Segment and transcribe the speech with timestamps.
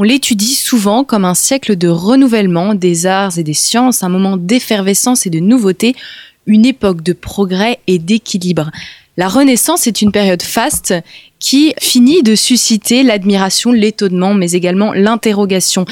[0.00, 4.38] On l'étudie souvent comme un siècle de renouvellement des arts et des sciences, un moment
[4.38, 5.94] d'effervescence et de nouveauté,
[6.46, 8.70] une époque de progrès et d'équilibre.
[9.18, 10.94] La Renaissance est une période faste
[11.38, 15.84] qui finit de susciter l'admiration, l'étonnement, mais également l'interrogation.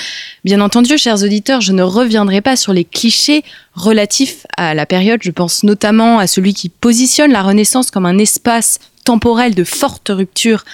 [0.42, 3.44] Bien entendu, chers auditeurs, je ne reviendrai pas sur les clichés
[3.74, 5.20] relatifs à la période.
[5.22, 10.10] Je pense notamment à celui qui positionne la Renaissance comme un espace temporel de forte
[10.10, 10.64] rupture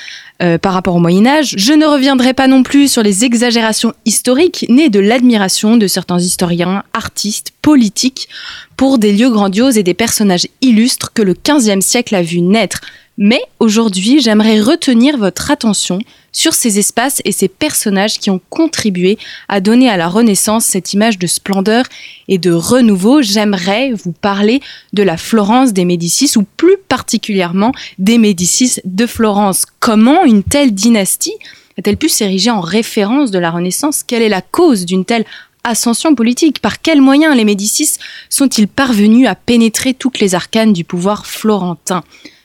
[0.42, 1.54] euh, par rapport au Moyen Âge.
[1.56, 6.18] Je ne reviendrai pas non plus sur les exagérations historiques nées de l'admiration de certains
[6.18, 8.28] historiens, artistes, politiques,
[8.76, 12.80] pour des lieux grandioses et des personnages illustres que le XVe siècle a vu naître.
[13.16, 16.00] Mais aujourd'hui, j'aimerais retenir votre attention
[16.32, 20.94] sur ces espaces et ces personnages qui ont contribué à donner à la Renaissance cette
[20.94, 21.84] image de splendeur
[22.26, 23.22] et de renouveau.
[23.22, 24.60] J'aimerais vous parler
[24.92, 29.64] de la Florence des Médicis ou plus particulièrement des Médicis de Florence.
[29.78, 31.36] Comment une telle dynastie
[31.78, 34.02] a-t-elle pu s'ériger en référence de la Renaissance?
[34.02, 35.24] Quelle est la cause d'une telle
[35.62, 36.60] ascension politique?
[36.60, 42.02] Par quels moyens les Médicis sont-ils parvenus à pénétrer toutes les arcanes du pouvoir florentin?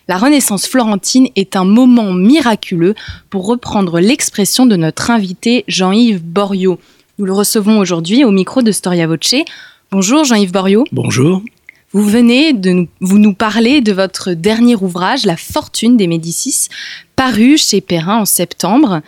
[0.09, 2.95] La Renaissance florentine est un moment miraculeux
[3.29, 6.79] pour reprendre l'expression de notre invité Jean-Yves Boriot.
[7.19, 9.35] Nous le recevons aujourd'hui au micro de Storia Voce.
[9.91, 10.85] Bonjour Jean-Yves Boriot.
[10.91, 11.43] Bonjour.
[11.91, 16.69] Vous venez de nous, vous nous parler de votre dernier ouvrage, La fortune des Médicis,
[17.15, 19.01] paru chez Perrin en septembre.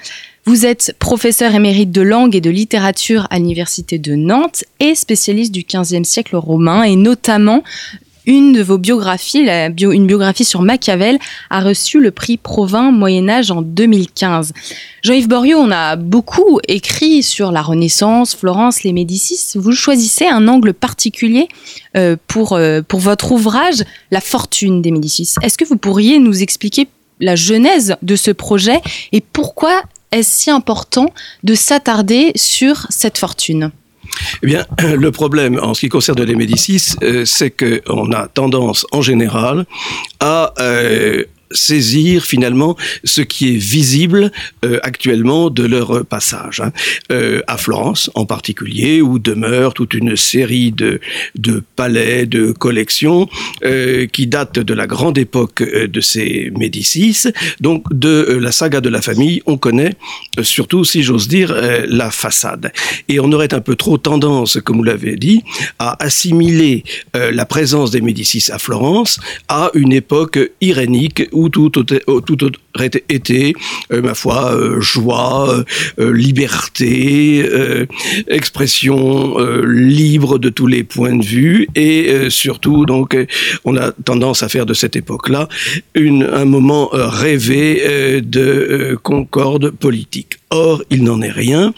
[0.45, 5.51] Vous êtes professeur émérite de langue et de littérature à l'Université de Nantes et spécialiste
[5.51, 7.63] du XVe siècle romain et notamment
[8.25, 9.47] une de vos biographies,
[9.79, 11.17] une biographie sur Machiavel,
[11.49, 14.53] a reçu le prix Provins Moyen-Âge en 2015.
[15.03, 19.57] Jean-Yves Boriot, on a beaucoup écrit sur la Renaissance, Florence, les Médicis.
[19.57, 21.47] Vous choisissez un angle particulier
[21.97, 25.35] euh, pour, euh, pour votre ouvrage, La fortune des Médicis.
[25.41, 26.87] Est-ce que vous pourriez nous expliquer
[27.19, 28.81] la genèse de ce projet
[29.11, 29.81] et pourquoi
[30.11, 31.07] est-ce si important
[31.43, 33.71] de s'attarder sur cette fortune?
[34.43, 38.85] Eh bien, le problème en ce qui concerne les Médicis, euh, c'est qu'on a tendance
[38.91, 39.65] en général
[40.19, 41.23] à euh,
[41.53, 44.31] saisir finalement ce qui est visible
[44.65, 46.61] euh, actuellement de leur passage.
[46.61, 46.71] Hein.
[47.11, 50.99] Euh, à Florence en particulier, où demeure toute une série de,
[51.35, 53.29] de palais, de collections
[53.63, 57.23] euh, qui datent de la grande époque de ces Médicis.
[57.59, 59.93] Donc de la saga de la famille, on connaît
[60.41, 61.53] surtout, si j'ose dire,
[61.87, 62.71] la façade.
[63.07, 65.43] Et on aurait un peu trop tendance, comme vous l'avez dit,
[65.79, 72.91] à assimiler la présence des Médicis à Florence à une époque irénique tout, tout aurait
[73.09, 73.53] été,
[73.91, 75.63] euh, ma foi, euh, joie,
[75.99, 77.43] euh, liberté,
[78.27, 83.17] expression libre de tous les points de vue, et surtout, donc,
[83.65, 85.47] on a tendance à faire de cette époque-là
[85.95, 90.40] un moment rêvé de concorde politique.
[90.51, 91.73] Or, il n'en est rien.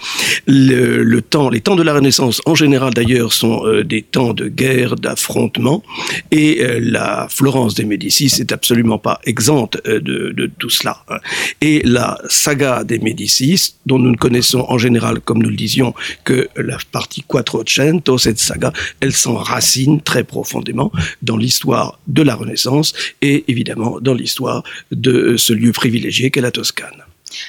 [0.47, 4.47] Le, temps, les temps de la Renaissance, en général d'ailleurs, sont euh, des temps de
[4.47, 5.84] guerre, d'affrontement,
[6.31, 11.03] et euh, la Florence des Médicis n'est absolument pas exempte euh, de, de, tout cela.
[11.09, 11.17] Hein.
[11.62, 15.94] Et la saga des Médicis, dont nous ne connaissons en général, comme nous le disions,
[16.23, 20.91] que la partie Quattrocento, cette saga, elle s'enracine très profondément
[21.22, 26.51] dans l'histoire de la Renaissance et évidemment dans l'histoire de ce lieu privilégié qu'est la
[26.51, 27.03] Toscane.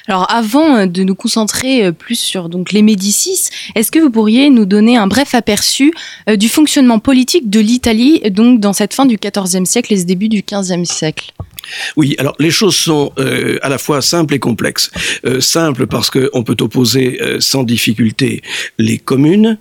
[0.08, 4.50] Alors avant euh, de nous concentrer euh, plus sur les Médicis, est-ce que vous pourriez
[4.50, 5.92] nous donner un bref aperçu
[6.28, 10.04] euh, du fonctionnement politique de l'Italie donc dans cette fin du XIVe siècle et ce
[10.04, 11.32] début du XVe siècle?
[11.96, 13.12] Oui, alors les choses sont
[13.62, 14.90] à la fois simples et complexes.
[15.40, 18.42] simples parce qu'on peut opposer sans difficulté
[18.78, 19.56] les communes,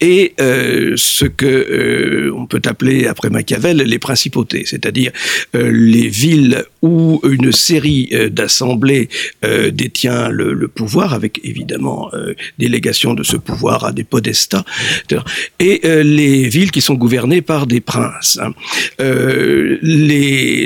[0.00, 5.12] et euh, ce que euh, on peut appeler après Machiavel les principautés, c'est-à-dire
[5.54, 9.08] euh, les villes où une série d'assemblées
[9.72, 12.10] détient le, pouvoir, avec évidemment
[12.58, 14.66] délégation de ce pouvoir à des podestats,
[15.58, 18.38] et les villes qui sont gouvernées par des princes.
[18.42, 18.52] Hein.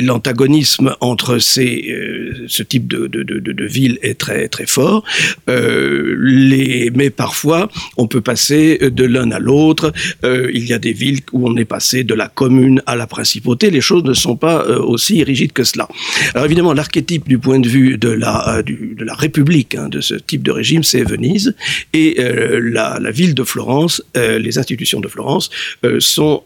[0.02, 1.94] L'antagonisme entre ces,
[2.48, 5.04] ce type de, de, de, de villes est très très fort,
[5.46, 9.92] les, mais parfois on peut passer de l'un à l'autre.
[10.24, 13.70] il y a des villes où on est passé de la commune à la principauté.
[13.70, 15.88] Les choses ne sont pas aussi rigides que cela.
[16.34, 20.14] Alors évidemment, l'archétype du point de vue de la, de la République, hein, de ce
[20.14, 21.54] type de régime, c'est Venise.
[21.92, 25.50] Et la, la, ville de Florence, les institutions de Florence
[25.98, 26.42] sont,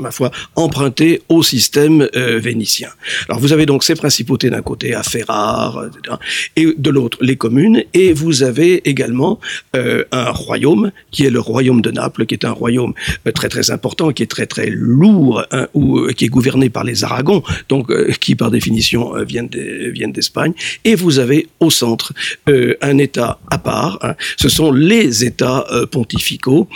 [0.00, 2.90] ma foi, empruntées au système vénitien.
[3.28, 6.16] Alors vous avez donc ces principautés d'un côté, à Ferrare, etc.,
[6.56, 9.40] et de l'autre, les communes, et vous avez également
[9.76, 12.92] euh, un royaume, qui est le royaume de Naples, qui est un royaume
[13.26, 16.70] euh, très très important, qui est très très lourd, hein, ou euh, qui est gouverné
[16.70, 20.52] par les Aragons, donc qui par définition viennent d'Espagne,
[20.84, 22.12] et vous avez au centre
[22.46, 24.14] un État à part, hein.
[24.36, 26.68] ce sont les États pontificaux,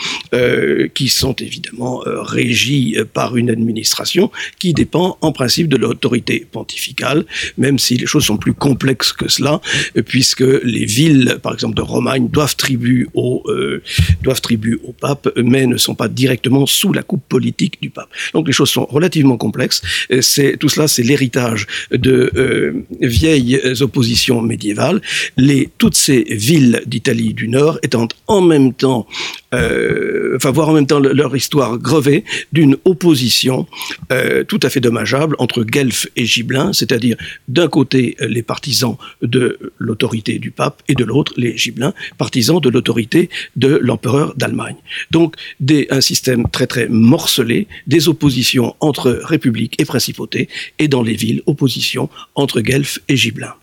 [0.94, 7.24] qui sont évidemment régis par une administration qui dépend en principe de l'autorité pontificale,
[7.56, 9.60] même si les choses sont plus complexes que cela,
[10.06, 13.82] puisque les villes, par exemple de Romagne, doivent tribut au, euh,
[14.22, 18.08] doivent tribut au pape, mais ne sont pas directement sous la coupe politique du pape.
[18.34, 19.82] Donc les choses sont relativement complexes.
[20.20, 25.00] C'est tout cela, c'est l'héritage de euh, vieilles oppositions médiévales.
[25.36, 29.06] Les toutes ces villes d'Italie du Nord étant en même temps
[29.54, 33.66] euh, enfin voir en même temps leur histoire grevée d'une opposition
[34.12, 37.16] euh, tout à fait dommageable entre Guelph et Gibelin, c'est-à-dire
[37.48, 42.68] d'un côté les partisans de l'autorité du pape et de l'autre les Gibelins, partisans de
[42.68, 44.76] l'autorité de l'empereur d'Allemagne.
[45.10, 50.48] Donc des, un système très très morcelé, des oppositions entre république et principauté,
[50.78, 53.54] et dans les villes, opposition entre Guelph et Gibelin.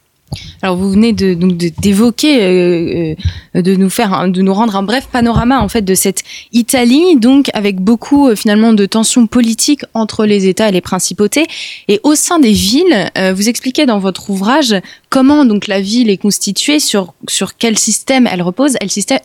[0.61, 3.15] Alors vous venez de d'évoquer, euh,
[3.55, 7.17] euh, de nous faire, de nous rendre un bref panorama en fait de cette Italie,
[7.17, 11.45] donc avec beaucoup euh, finalement de tensions politiques entre les États et les principautés.
[11.87, 14.75] Et au sein des villes, vous expliquez dans votre ouvrage
[15.15, 17.13] comment donc la ville est constituée, sur
[17.57, 18.75] quel système elle repose.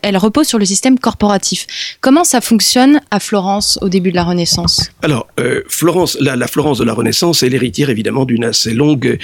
[0.03, 1.67] Elle, repose sur le système corporatif.
[1.99, 4.89] Comment ça fonctionne à Florence au début de la Renaissance?
[5.01, 5.27] Alors
[5.67, 9.19] Florence, la, Florence de la Renaissance est l'héritière évidemment d'une assez longue,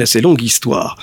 [0.00, 0.96] assez longue histoire.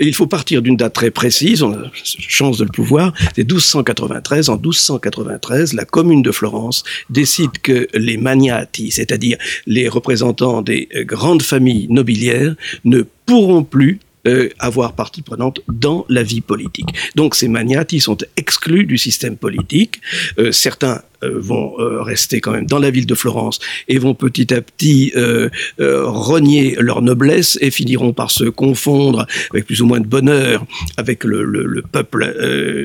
[0.00, 4.48] Il faut partir d'une date très précise, on a chance de le pouvoir, c'est 1293.
[4.48, 11.42] En 1293, la commune de Florence décide que les magnati, c'est-à-dire les représentants des grandes
[11.42, 12.54] familles nobiliaires,
[12.86, 16.88] ne pourront plus euh, avoir partie prenante dans la vie politique.
[17.14, 20.00] Donc ces magnati sont exclus du système politique.
[20.38, 24.52] Euh, certains vont euh, rester quand même dans la ville de Florence et vont petit
[24.52, 25.48] à petit euh,
[25.78, 30.64] renier leur noblesse et finiront par se confondre avec plus ou moins de bonheur
[30.96, 32.34] avec le, le, peuple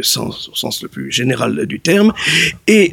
[0.03, 2.13] sans, au sens le plus général du terme.
[2.68, 2.91] Et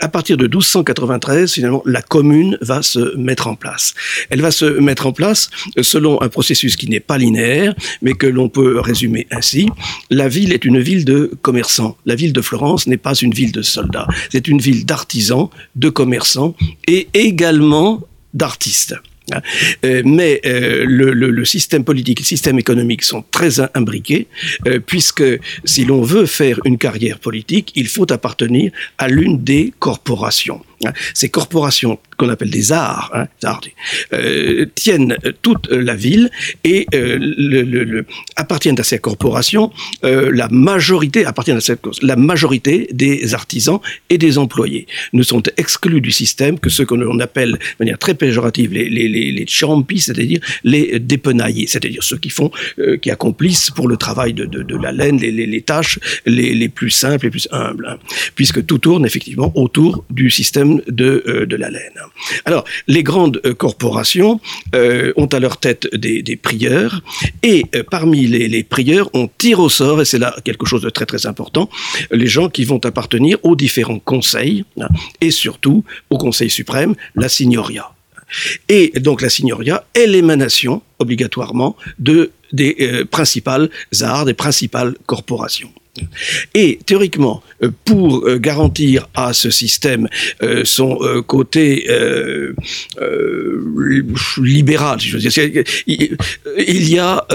[0.00, 3.94] à partir de 1293, finalement, la commune va se mettre en place.
[4.30, 8.26] Elle va se mettre en place selon un processus qui n'est pas linéaire, mais que
[8.26, 9.68] l'on peut résumer ainsi.
[10.10, 11.96] La ville est une ville de commerçants.
[12.06, 14.06] La ville de Florence n'est pas une ville de soldats.
[14.30, 16.54] C'est une ville d'artisans, de commerçants
[16.86, 18.00] et également
[18.34, 18.94] d'artistes.
[19.84, 24.26] Euh, mais euh, le, système politique et le système économique sont très imbriqués,
[24.66, 25.24] euh, puisque
[25.64, 30.60] si l'on veut faire une carrière politique, il faut appartenir à l'une des corporations.
[30.84, 30.92] Hein.
[31.14, 33.26] Ces corporations qu'on appelle des arts, hein,
[34.12, 36.30] euh, tiennent toute la ville
[36.64, 38.02] et euh,
[38.36, 39.72] appartiennent à ces corporations
[40.04, 43.80] euh, la majorité appartiennent à cette, la majorité des artisans
[44.10, 48.14] et des employés ne sont exclus du système que ceux qu'on appelle de manière très
[48.14, 49.46] péjorative les les les, les
[49.98, 52.50] c'est-à-dire les dépenaillés, c'est-à-dire ceux qui font
[53.00, 56.68] qui accomplissent pour le travail de, de, la laine les, les, les tâches les, les
[56.68, 57.98] plus simples les plus humbles, hein.
[58.34, 61.98] puisque tout tourne effectivement autour du système de, euh, de la laine.
[62.44, 64.40] Alors, les grandes euh, corporations
[64.74, 67.02] euh, ont à leur tête des, des prieurs,
[67.42, 70.90] et parmi les, les, prieurs, on tire au sort, et c'est là quelque chose de
[70.90, 71.68] très très important,
[72.10, 74.88] les gens qui vont appartenir aux différents conseils, hein,
[75.20, 77.92] et surtout au Conseil suprême, la signoria.
[78.68, 83.68] Et donc la signoria est l'émanation, obligatoirement, de, des principales
[84.00, 85.72] arts, des principales corporations.
[86.54, 90.08] Et théoriquement, euh, pour euh, garantir à ce système
[90.42, 91.86] euh, son côté
[94.38, 97.26] libéral, si je veux dire, il y a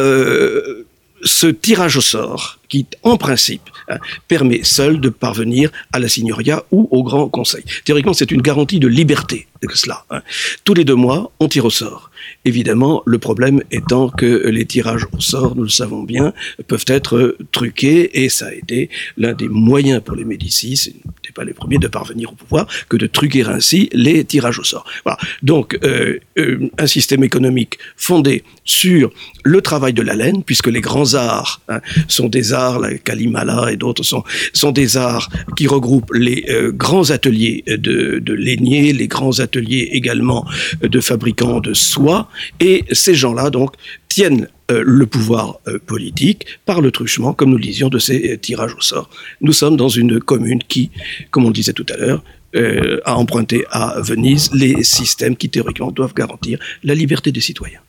[1.23, 3.97] ce tirage au sort qui, en principe, hein,
[4.27, 7.63] permet seul de parvenir à la signoria ou au Grand Conseil.
[7.85, 10.05] Théoriquement, c'est une garantie de liberté de cela.
[10.09, 10.21] Hein.
[10.63, 12.11] Tous les deux mois, on tire au sort.
[12.45, 16.33] Évidemment, le problème étant que les tirages au sort, nous le savons bien,
[16.67, 20.93] peuvent être truqués et ça a été l'un des moyens pour les Médicis,
[21.37, 24.85] pas les premiers de parvenir au pouvoir, que de truquer ainsi les tirages au sort.
[25.05, 25.17] Voilà.
[25.51, 29.11] Donc, euh, euh, un système économique fondé sur
[29.43, 33.71] le travail de la laine, puisque les grands arts hein, sont des arts, la Kalimala
[33.71, 36.39] et d'autres sont, sont des arts qui regroupent les
[36.85, 40.41] grands ateliers de, de lainiers, les grands ateliers également
[40.81, 42.29] de fabricants de soie,
[42.59, 43.71] et ces gens-là donc
[44.09, 48.81] tiennent le pouvoir politique par le truchement, comme nous le disions, de ces tirages au
[48.81, 49.09] sort.
[49.41, 50.91] Nous sommes dans une commune qui,
[51.31, 52.23] comme on le disait tout à l'heure,
[52.55, 57.81] euh, à emprunter à Venise les systèmes qui théoriquement doivent garantir la liberté des citoyens.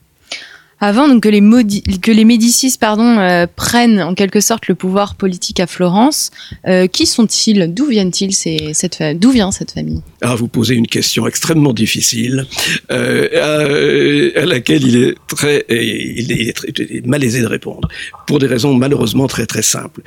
[0.81, 1.29] Avant donc, que,
[2.11, 6.31] les Médicis pardon, euh, prennent en quelque sorte le pouvoir politique à Florence,
[6.67, 7.73] euh, qui sont-ils?
[7.75, 8.31] D'où viennent-ils
[9.17, 10.03] D'où vient cette famille?
[10.21, 12.47] Ah, Vous posez une question extrêmement difficile
[12.93, 16.73] euh, à, laquelle il est très, il est très,
[17.05, 17.89] malaisé de répondre
[18.27, 20.03] pour des raisons malheureusement très très simples.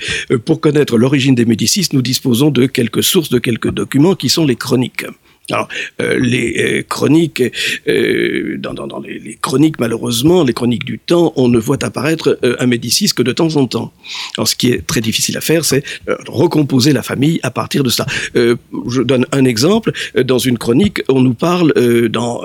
[0.46, 4.46] pour connaître l'origine des Médicis, nous disposons de quelques sources, de quelques documents qui sont
[4.46, 5.06] les chroniques.
[5.50, 5.68] Alors,
[6.02, 7.44] euh, les euh, chroniques,
[7.88, 11.84] euh, dans, dans, dans les, les, chroniques, malheureusement, les chroniques du temps, on ne voit
[11.84, 13.92] apparaître un Médicis que de temps en temps.
[14.38, 15.84] Alors, ce qui est très difficile à faire, c'est
[16.28, 18.06] recomposer la famille à partir de ça.
[18.36, 19.92] je donne un exemple.
[20.24, 21.74] Dans une chronique, on nous parle,
[22.10, 22.44] dans,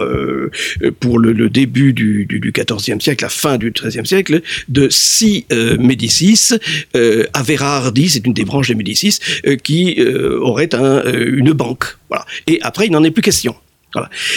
[1.00, 4.88] pour le, le début du, du, du, XIVe siècle, la fin du XIIIe siècle, de
[4.90, 5.46] six
[5.78, 6.54] Médicis.
[7.34, 9.18] Averardi, c'est une des branches des Médicis,
[9.62, 10.00] qui
[10.40, 11.96] aurait un, une banque.
[12.46, 13.56] Et après, il n'en est plus question.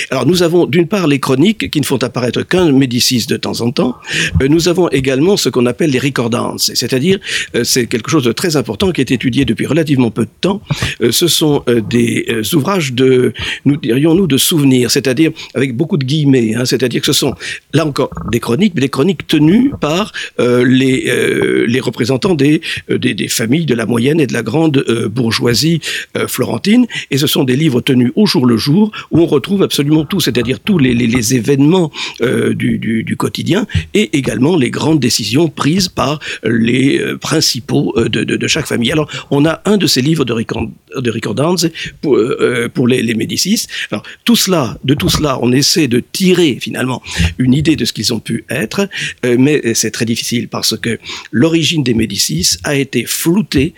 [0.09, 3.61] Alors nous avons d'une part les chroniques qui ne font apparaître qu'un Médicis de temps
[3.61, 3.97] en temps.
[4.41, 7.19] Euh, nous avons également ce qu'on appelle les recordances, c'est-à-dire
[7.55, 10.61] euh, c'est quelque chose de très important qui est étudié depuis relativement peu de temps.
[11.01, 13.33] Euh, ce sont des ouvrages de,
[13.65, 17.33] nous dirions-nous, de souvenirs, c'est-à-dire avec beaucoup de guillemets, hein, c'est-à-dire que ce sont
[17.73, 23.27] là encore des chroniques, mais des chroniques tenues par les, les représentants des, des, des,
[23.27, 25.81] familles de la moyenne et de la grande bourgeoisie
[26.27, 29.63] florentine, et ce sont des livres tenus au jour le jour où on retrouve trouve
[29.63, 31.91] absolument tout, c'est-à-dire tous les, événements
[32.21, 33.65] euh, du, quotidien
[33.95, 38.91] et également les grandes décisions prises par les euh, principaux euh, de, chaque famille.
[38.91, 41.65] Alors, on a un de ces livres de, record, de recordances
[42.01, 43.65] pour, les, Médicis.
[43.91, 47.01] Alors, tout cela, de tout cela, on essaie de tirer finalement
[47.39, 48.87] une idée de ce qu'ils ont pu être,
[49.23, 50.99] mais c'est très difficile parce que
[51.31, 53.73] l'origine des Médicis a été floutée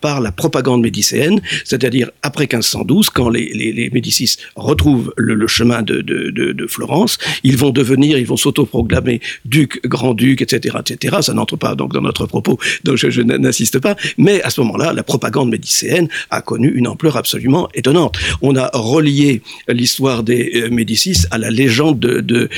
[0.00, 6.30] par la propagande médicéenne, c'est-à-dire après 1512, quand les Médicis retrouvent le, chemin de, de,
[6.30, 7.18] de, Florence.
[7.42, 11.16] Ils vont devenir, ils vont s'autoproclamer duc, grand-duc, etc., etc.
[11.20, 13.96] Ça n'entre pas donc dans notre propos, donc je, n'insiste pas.
[14.18, 18.18] Mais à ce moment-là, la propagande médicéenne a connu une ampleur absolument étonnante.
[18.42, 22.48] On a relié l'histoire des euh, Médicis à la légende de, de,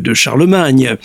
[0.00, 0.96] de, Charlemagne.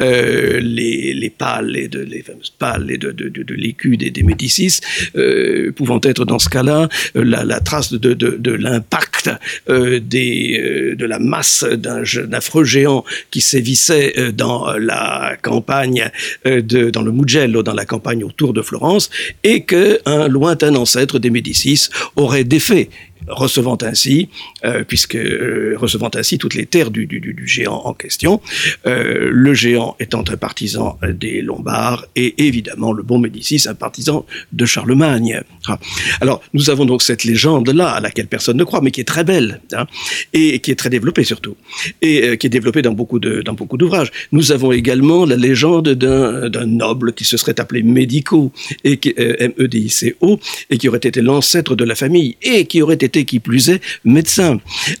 [0.00, 4.22] Euh, les, les pales, et de, les fameuses pales et de, de, de, l'écu des,
[4.22, 4.80] Médicis
[5.16, 9.30] euh, pouvant être dans ce cas-là la, la trace de, de, de l'impact
[9.68, 16.10] des euh, de la masse d'un affreux géant qui sévissait euh, dans la campagne
[16.46, 19.10] euh, de, dans le Mugello, dans la campagne autour de Florence,
[19.44, 22.90] et qu'un lointain ancêtre des Médicis aurait défait
[23.28, 24.28] recevant ainsi,
[24.64, 28.40] euh, puisque euh, recevant ainsi toutes les terres du, du, du géant en question,
[28.86, 34.26] euh, le géant étant un partisan des Lombards et évidemment le bon Médicis un partisan
[34.52, 35.42] de Charlemagne.
[35.66, 35.78] Ah.
[36.20, 39.04] Alors nous avons donc cette légende là à laquelle personne ne croit, mais qui est
[39.04, 39.86] très belle hein,
[40.32, 41.56] et qui est très développée surtout
[42.02, 44.10] et qui est développée dans beaucoup de dans beaucoup d'ouvrages.
[44.32, 48.52] Nous avons également la légende d'un noble qui se serait appelé Médico
[48.84, 50.38] et M E D I C O
[50.70, 53.80] et qui aurait été l'ancêtre de la famille et qui aurait été qui plus est
[54.04, 54.49] médecin.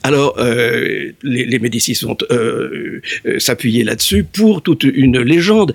[0.02, 5.72] Alors, euh, les, Médicis vont euh, euh, s'appuyer là-dessus pour toute une légende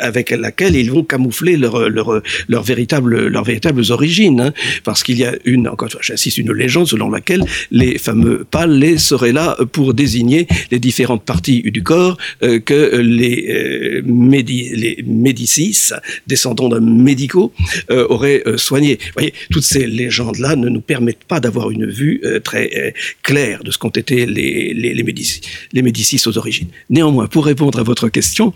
[0.00, 4.40] avec laquelle ils vont camoufler leur, leurs véritables origines.
[4.40, 4.52] Hein,
[4.84, 8.44] parce qu'il y a une, encore une fois, j'insiste, une légende selon laquelle les fameux
[8.50, 15.90] palais seraient là pour désigner les différentes parties du corps que les, médi les Médicis,
[16.26, 17.52] descendants d'un médicaux,
[17.90, 18.98] auraient soigné.
[19.00, 23.70] Vous voyez, toutes ces légendes-là ne nous permettent pas d'avoir une vue très claire de
[23.70, 25.02] ce qu'ont été les,
[25.82, 26.68] Médicis, aux origines.
[26.90, 28.54] Néanmoins, pour répondre à votre question,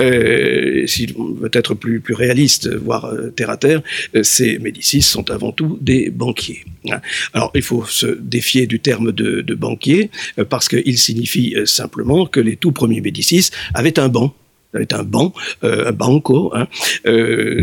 [0.00, 3.82] euh, si on veut être plus, réaliste, voire euh, terre à terre,
[4.14, 6.64] euh, ces Médicis sont avant tout des banquiers.
[6.90, 7.00] Hein.
[7.32, 12.40] Alors, il faut se défier du terme de, banquier euh, parce qu'il signifie simplement que
[12.40, 14.34] les tout premiers Médicis avaient un banc
[14.78, 16.68] est un banc, un banco, hein,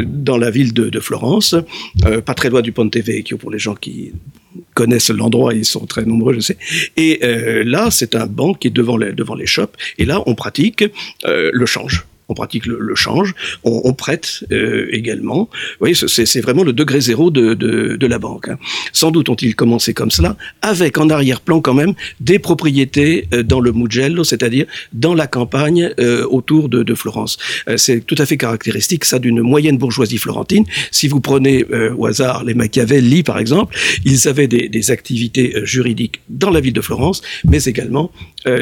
[0.08, 1.56] dans la ville de, Florence,
[2.26, 4.12] pas très loin du Ponte Vecchio pour les gens qui
[4.74, 6.58] connaissent l'endroit, ils sont très nombreux, je sais.
[6.98, 10.84] Et euh, là, c'est un banc qui est devant les, shops, et là, on pratique
[11.26, 12.06] euh, le change.
[12.30, 15.50] On pratique le, change, on, prête euh, également.
[15.52, 18.50] Vous voyez, c'est vraiment le degré zéro de, de, la banque.
[18.50, 18.58] Hein.
[18.94, 23.60] Sans doute ont-ils commencé comme cela, avec en arrière-plan quand même des propriétés euh, dans
[23.60, 27.38] le Mugello, c'est-à-dire dans la campagne euh, autour de, de Florence.
[27.78, 30.66] c'est tout à fait caractéristique, ça, d'une moyenne bourgeoisie florentine.
[30.92, 31.66] Si vous prenez
[31.98, 36.74] au hasard les Machiavelli, par exemple, ils avaient des, des activités juridiques dans la ville
[36.74, 38.12] de Florence, mais également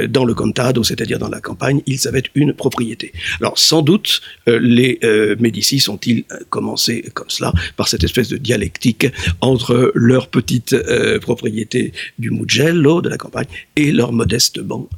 [0.10, 3.12] dans le contado, c'est-à-dire dans la campagne, ils avaient une propriété.
[3.42, 8.30] Alors, sans doute, euh, les euh, Médicis ont-ils euh, commencé comme cela, par cette espèce
[8.30, 9.08] de dialectique
[9.42, 10.76] entre leur petite
[11.22, 14.90] propriété du Mugello, de la campagne, et leur modeste banc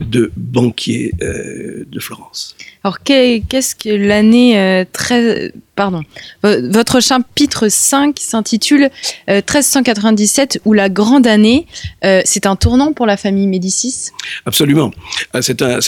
[0.00, 2.56] de banquier de Florence.
[2.84, 6.02] Alors, qu'est-ce que l'année très pardon.
[6.42, 8.90] Votre chapitre 5 s'intitule
[9.28, 11.66] 1397 ou la grande année.
[12.02, 14.10] c'est un tournant pour la famille Médicis?
[14.44, 14.92] Absolument.
[15.40, 15.80] C'est un,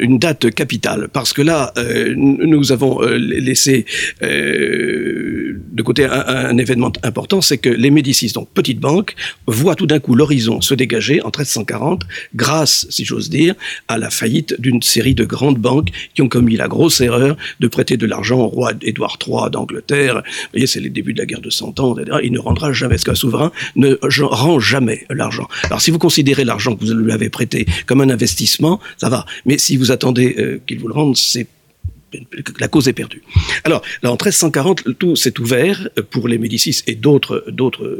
[0.00, 3.86] une date capitale parce que là, euh, nous avons euh, laissé
[4.22, 9.14] euh, de côté un, événement important, c'est que les Médicis, donc petite banque,
[9.46, 12.02] voient tout d'un coup l'horizon se dégager en 1340
[12.34, 13.54] grâce, si j'ose dire,
[13.88, 17.66] à la faillite d'une série de grandes banques qui ont commis la grosse erreur de
[17.66, 20.16] prêter de l'argent au roi Édouard III d'Angleterre.
[20.16, 22.98] Vous voyez, c'est les débuts de la guerre de Cent Ans, Il ne rendra jamais,
[22.98, 25.48] ce qu'un souverain ne rend jamais l'argent.
[25.64, 29.24] Alors si vous considérez l'argent que vous lui avez prêté comme un investissement, ça va.
[29.46, 31.46] Mais si vous attendez qu'il vous le rende, c'est
[32.58, 33.22] la cause est perdue.
[33.64, 37.44] Alors, là, en 1340, tout s'est ouvert pour les Médicis et d'autres,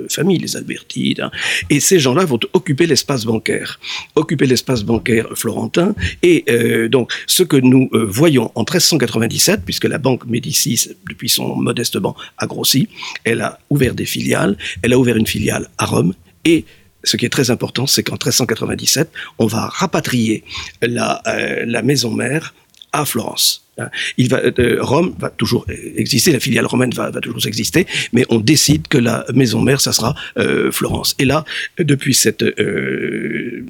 [0.09, 1.31] familles, les Albertines, hein.
[1.71, 3.81] et ces gens-là vont occuper l'espace bancaire,
[4.15, 9.85] occuper l'espace bancaire florentin, et euh, donc, ce que nous euh, voyons en 1397, puisque
[9.85, 12.89] la banque Médicis, depuis son modeste banc, a grossi,
[13.25, 16.65] elle a ouvert des filiales, elle a ouvert une filiale à Rome, et
[17.05, 20.43] ce qui est très important, c'est qu'en 1397, on va rapatrier
[20.83, 22.53] euh, la maison mère
[22.93, 23.67] à Florence.
[23.77, 25.67] Va, euh, Rome va toujours
[25.97, 29.93] exister, la filiale romaine va, toujours exister, mais on décide que la maison mère, ça
[29.93, 31.15] sera euh, Florence.
[31.19, 31.45] Et là,
[31.79, 33.65] depuis cette, euh,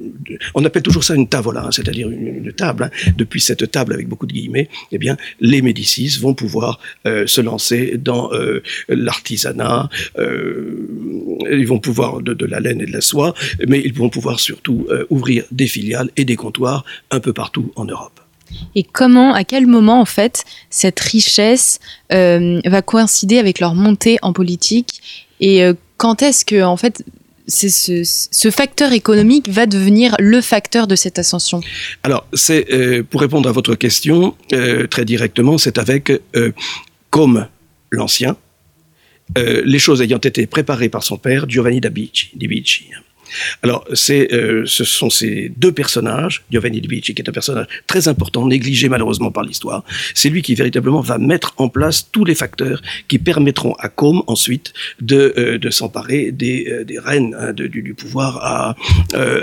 [0.55, 2.83] on appelle toujours ça une tavola, hein, c'est-à-dire une, table.
[2.83, 3.11] Hein.
[3.17, 7.97] Depuis cette table avec beaucoup de guillemets, eh bien, les Médicis vont pouvoir se lancer
[7.97, 8.31] dans
[8.87, 9.89] l'artisanat.
[10.17, 13.33] ils vont pouvoir de, la laine et de la soie,
[13.67, 17.85] mais ils vont pouvoir surtout ouvrir des filiales et des comptoirs un peu partout en
[17.85, 18.26] Europe.
[18.75, 21.79] Et comment, à quel moment, en fait, cette richesse
[22.13, 25.01] euh, va coïncider avec leur montée en politique
[25.39, 27.03] Et euh, quand est-ce que, en fait,
[27.47, 31.61] ce, facteur économique va devenir le facteur de cette ascension?
[32.03, 34.35] Alors, euh, pour répondre à votre question
[34.89, 36.11] très directement, c'est avec
[37.09, 37.47] comme
[37.89, 38.35] l'ancien,
[39.35, 41.89] les choses ayant été préparées par son père, Giovanni da
[43.63, 48.45] alors, euh, ce sont ces deux personnages, Giovanni Di qui est un personnage très important,
[48.45, 49.83] négligé malheureusement par l'histoire.
[50.13, 54.23] C'est lui qui véritablement va mettre en place tous les facteurs qui permettront à Com
[54.27, 58.75] ensuite de, euh, de s'emparer des, euh, des reines hein, du, pouvoir à,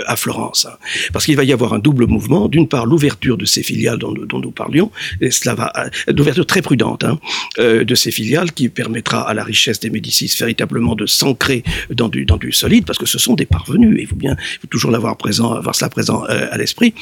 [0.07, 0.67] à Florence.
[1.11, 2.47] Parce qu'il va y avoir un double mouvement.
[2.47, 5.73] D'une part, l'ouverture de ces filiales dont, nous parlions, et cela va,
[6.07, 7.19] d'ouverture très prudente hein,
[7.57, 12.51] de ces filiales qui permettra à la richesse des Médicis véritablement de s'ancrer dans du
[12.51, 14.35] solide, parce que ce sont des parvenus il faut bien
[14.69, 16.93] toujours l'avoir présent, avoir cela présent euh, à l'esprit.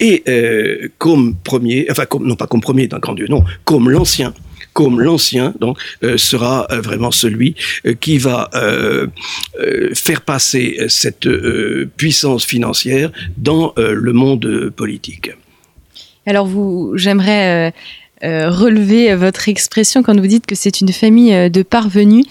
[0.00, 3.90] Et euh, comme premier, enfin comme, non pas comme premier d'un grand Dieu, non, comme
[3.90, 4.34] l'ancien,
[4.72, 7.54] comme l'ancien donc euh, sera vraiment celui
[8.00, 8.50] qui va
[9.94, 11.28] faire passer cette
[11.96, 15.30] puissance financière dans le monde politique.
[16.26, 17.72] Alors vous, j'aimerais
[18.22, 22.26] relever votre expression quand vous dites que c'est une famille de parvenus.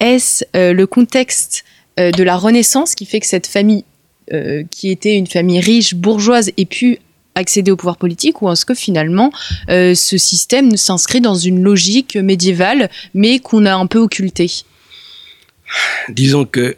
[0.00, 1.64] Est-ce le contexte
[2.00, 3.84] euh, de la Renaissance qui fait que cette famille,
[4.32, 6.98] euh, qui était une famille riche, bourgeoise, ait pu
[7.34, 9.32] accéder au pouvoir politique ou est-ce que finalement
[9.68, 14.50] euh, ce système s'inscrit dans une logique médiévale mais qu'on a un peu occultée?
[16.08, 16.76] Disons que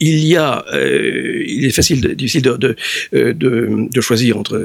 [0.00, 2.76] il y a, euh, il est facile, de,
[3.14, 4.58] euh, de, de, choisir entre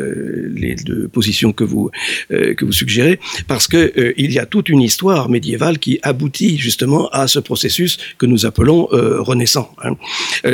[0.56, 1.90] les deux positions que vous
[2.32, 6.00] euh, que vous suggérez, parce que euh, il y a toute une histoire médiévale qui
[6.04, 9.74] aboutit justement à ce processus que nous appelons renaissant.
[9.84, 9.96] Hein.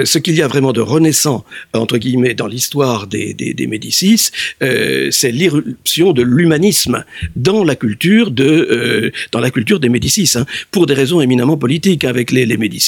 [0.05, 4.31] ce qu'il y a vraiment de renaissant entre guillemets dans l'histoire des, des, des Médicis,
[4.59, 7.03] c'est l'irruption de l'humanisme
[7.35, 12.03] dans la culture de dans la culture des Médicis, hein, pour des raisons éminemment politiques.
[12.03, 12.78] Avec les, les Médicis,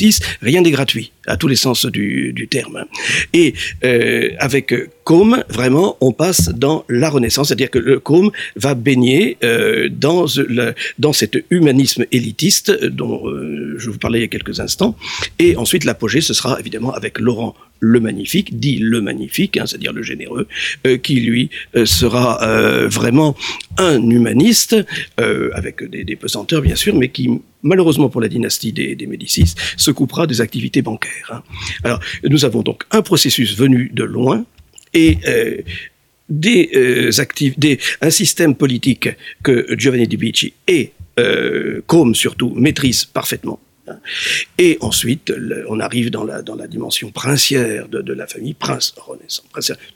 [0.41, 1.11] rien n'est gratuit.
[1.27, 2.85] À tous les sens du, terme.
[3.33, 3.53] Et
[3.83, 9.37] euh, avec Côme, vraiment, on passe dans la Renaissance, c'est-à-dire que le Côme va baigner
[9.43, 10.25] euh, dans,
[10.99, 14.95] dans cet humanisme élitiste dont euh, je vous parlais il y a quelques instants.
[15.39, 19.91] Et ensuite, l'apogée, ce sera évidemment avec Laurent le magnifique, dit le magnifique, hein, c'est-à-dire
[19.91, 20.47] le généreux,
[21.01, 21.49] qui lui
[21.83, 22.37] sera
[22.85, 23.35] vraiment
[23.79, 24.75] un humaniste,
[25.17, 29.91] avec des, des, pesanteurs bien sûr, mais qui malheureusement pour la dynastie des Médicis, se
[29.91, 31.10] coupera des activités bancaires.
[31.29, 31.43] Hein.
[31.83, 34.45] Alors nous avons donc un processus venu de loin
[34.93, 35.17] et
[36.29, 39.09] des, actifs, des un système politique
[39.43, 40.91] que Giovanni di Bicci et
[41.87, 43.59] Combe surtout maîtrisent parfaitement
[44.57, 45.33] et ensuite,
[45.67, 49.43] on arrive dans la, dans la dimension princière de, la famille, prince renaissant,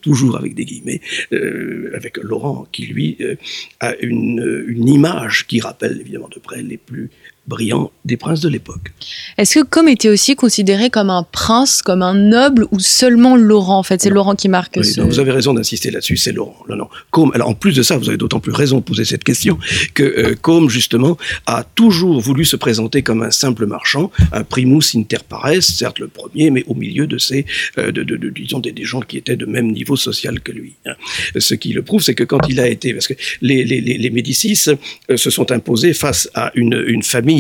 [0.01, 1.01] toujours avec des guillemets,
[1.34, 3.36] euh, avec Laurent qui, lui, euh,
[3.80, 7.10] a une, une image qui rappelle évidemment de près les plus
[7.47, 8.91] brillant des princes de l'époque.
[9.38, 13.79] Est-ce que Com était aussi considéré comme un prince, comme un noble, ou seulement Laurent
[13.79, 15.01] En fait, c'est Laurent qui marque ce...
[15.01, 16.58] vous avez raison d'insister là-dessus, c'est Laurent.
[16.69, 17.31] Non, non.
[17.34, 19.58] Alors en plus de ça, vous avez d'autant plus raison de poser cette question
[19.93, 20.36] que euh,
[20.69, 25.99] justement, a toujours voulu se présenter comme un simple marchand, un primus inter pares, certes
[25.99, 27.45] le premier, mais au milieu de ces,
[27.77, 30.51] euh, de, de, de, disons, des, des, gens qui étaient de même niveau social que
[30.51, 30.75] lui.
[30.86, 30.93] Hein.
[31.38, 33.97] Ce qui le prouve, c'est que quand il a été, parce que les, les, les,
[33.97, 34.69] les Médicis
[35.10, 37.34] euh, se sont imposés face à une, une famille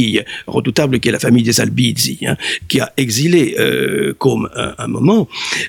[0.47, 2.35] redoutable qui est la famille des Albizzi, hein,
[2.67, 5.27] qui a exilé euh, comme un, moment.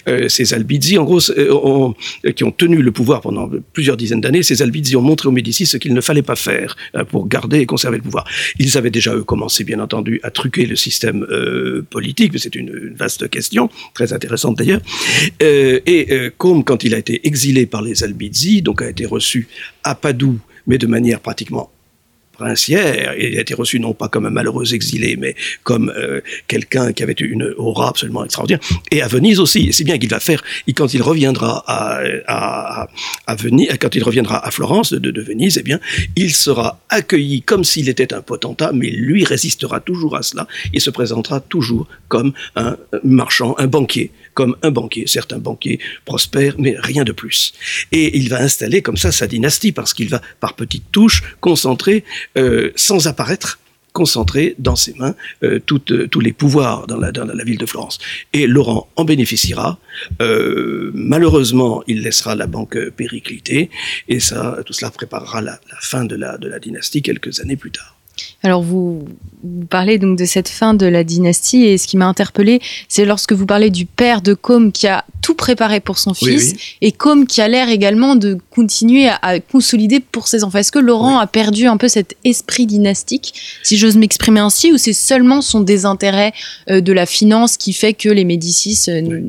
[0.08, 1.92] Euh, ces Albizzi, en gros, euh,
[2.34, 5.66] qui ont tenu le pouvoir pendant plusieurs dizaines d'années, ces Albizzi ont montré aux Médicis
[5.66, 8.24] ce qu'il ne fallait pas faire hein, pour garder et conserver le pouvoir.
[8.58, 11.26] Ils avaient déjà, eux, commencé, bien entendu, à truquer le système
[11.90, 14.80] politique, c'est une, vaste question, très intéressante d'ailleurs.
[15.40, 19.48] et comme quand il a été exilé par les Albizzi, donc a été reçu
[19.84, 21.70] à Padoue, mais de manière pratiquement
[22.37, 23.14] princière.
[23.18, 27.03] Il a été reçu non pas comme un malheureux exilé, mais comme euh, quelqu'un qui
[27.03, 28.61] avait une aura absolument extraordinaire.
[28.90, 29.72] Et à Venise aussi.
[29.72, 30.42] C'est bien qu'il va faire,
[30.75, 32.87] quand il reviendra à,
[33.37, 35.81] Venise, quand il reviendra à Florence de, de Venise, eh bien,
[36.16, 40.81] il sera accueilli comme s'il était un potentat, mais lui résistera toujours à cela et
[40.81, 45.07] se présentera toujours comme un marchand, un banquier, comme un banquier.
[45.07, 45.81] Certes, un banquier
[46.59, 47.55] mais rien de plus.
[47.90, 52.05] Et il va installer comme ça sa dynastie parce qu'il va, par petites touches, concentrer
[52.38, 53.59] euh, sans apparaître
[53.92, 57.99] concentrer dans ses mains euh, toutes, tous les pouvoirs dans la, ville de Florence.
[58.35, 59.79] Et Laurent en bénéficiera.
[60.20, 63.70] Euh, malheureusement, il laissera la banque péricliter
[64.07, 67.95] et ça, tout cela préparera la, fin de la dynastie quelques années plus tard.
[68.42, 69.05] Alors vous,
[69.68, 73.33] parlez donc de cette fin de la dynastie et ce qui m'a interpellé, c'est lorsque
[73.33, 77.26] vous parlez du père de Com qui a tout préparé pour son fils et Com
[77.26, 80.59] qui a l'air également de continuer à, consolider pour ses enfants.
[80.59, 84.79] Est-ce que Laurent a perdu un peu cet esprit dynastique, si j'ose m'exprimer ainsi, ou
[84.79, 86.33] c'est seulement son désintérêt
[86.70, 89.20] euh, de la finance qui fait que les Médicis euh,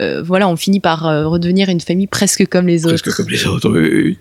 [0.00, 3.02] euh, voilà, on finit par euh, redevenir une famille presque comme les autres.
[3.02, 4.16] Presque comme les autres, oui.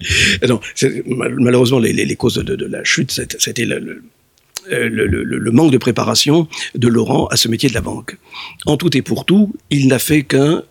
[1.05, 4.01] Malheureusement, les, causes de, la chute, c'était le,
[4.69, 8.17] le, le, manque de préparation de Laurent à ce métier de la banque.
[8.65, 10.63] En tout et pour tout, il n'a fait qu'un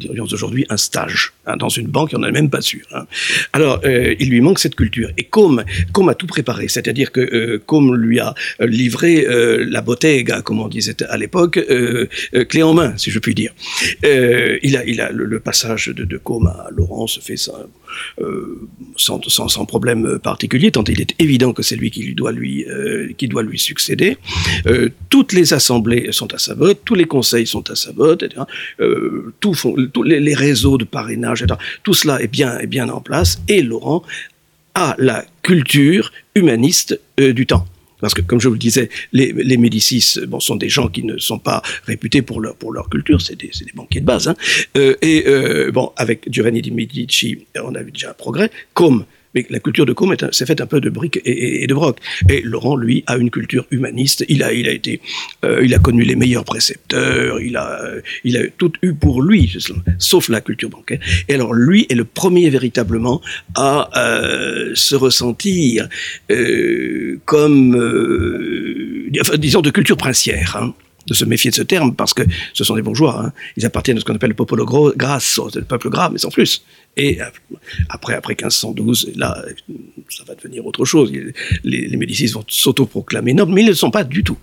[0.00, 2.84] dirions aujourd'hui, un stage hein, dans une banque, on n'en est même pas sûr.
[2.92, 3.06] Hein.
[3.52, 5.10] Alors, euh, il lui manque cette culture.
[5.18, 9.80] Et comme, comme a tout préparé, c'est-à-dire que euh, comme lui a livré euh, la
[9.80, 13.52] bottega, comme on disait à l'époque, euh, euh, clé en main, si je puis dire.
[14.04, 17.52] Euh, il a, il a le, passage de, de Com à Laurent se fait ça,
[18.96, 22.66] sans, sans, problème particulier, tant il est évident que c'est lui qui doit lui,
[23.16, 24.16] qui doit lui succéder.
[25.08, 28.42] toutes les assemblées sont à sa botte, tous les conseils sont à sa botte, etc.
[29.40, 29.54] tout
[29.92, 31.58] tous les, les, réseaux de parrainage, etc.
[31.82, 34.02] Tout cela est bien, est bien en place et Laurent
[34.74, 37.66] a la culture humaniste euh, du temps.
[38.00, 41.18] Parce que, comme je vous le disais, les, Médicis bon, sont des gens qui ne
[41.18, 44.28] sont pas réputés pour leur, pour leur culture, c'est des, des, banquiers de base.
[44.28, 44.36] Hein.
[44.76, 49.04] Euh, et euh, bon, avec Giovanni di Medici, on a vu déjà un progrès, comme
[49.34, 51.98] mais la culture de Com s'est faite un peu de briques et, de broc.
[52.28, 54.24] Et Laurent, lui, a une culture humaniste.
[54.28, 55.00] Il a, il a été,
[55.44, 57.40] euh, il a connu les meilleurs précepteurs.
[57.40, 57.80] Il a,
[58.24, 59.56] il a tout eu pour lui,
[59.98, 61.00] sauf la culture bancaire.
[61.28, 63.20] Et alors, lui est le premier véritablement
[63.54, 65.88] à euh, se ressentir
[66.30, 70.56] euh, comme, euh, enfin, disons, de culture princière.
[70.56, 70.74] Hein
[71.06, 73.24] de se méfier de ce terme parce que ce sont des bourgeois.
[73.24, 73.32] Hein.
[73.56, 74.64] Ils appartiennent à ce qu'on appelle le popolo
[74.96, 76.64] grasso, le peuple gras, mais sans plus.
[76.96, 77.18] Et
[77.88, 79.42] après, après 1512, là,
[80.08, 81.12] ça va devenir autre chose.
[81.64, 84.38] Les, les Médicis vont s'autoproclamer nobles, mais ils ne le sont pas du tout.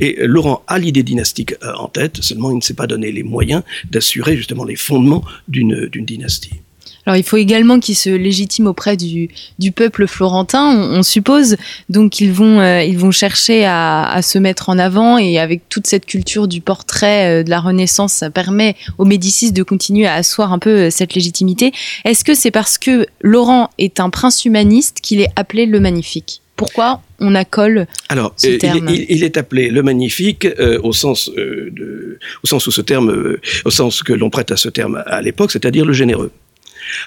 [0.00, 3.22] Et Laurent a l'idée dynastique euh, en tête, seulement il ne s'est pas donné les
[3.22, 6.60] moyens d'assurer justement les fondements d'une dynastie.
[7.06, 11.56] Alors il faut également qu'ils se légitiment auprès du, du peuple florentin, on, suppose.
[11.88, 15.68] Donc ils vont, euh, ils vont chercher à, à, se mettre en avant et avec
[15.68, 20.06] toute cette culture du portrait euh, de la Renaissance, ça permet aux Médicis de continuer
[20.06, 21.72] à asseoir un peu euh, cette légitimité.
[22.04, 26.42] Est-ce que c'est parce que Laurent est un prince humaniste qu'il est appelé le Magnifique?
[26.56, 31.30] Pourquoi on accole Alors, ce terme il, il, est appelé le magnifique euh, au sens
[31.36, 35.02] euh, de, au sens où ce terme, au sens que l'on prête à ce terme
[35.06, 36.32] à l'époque, c'est-à-dire le généreux.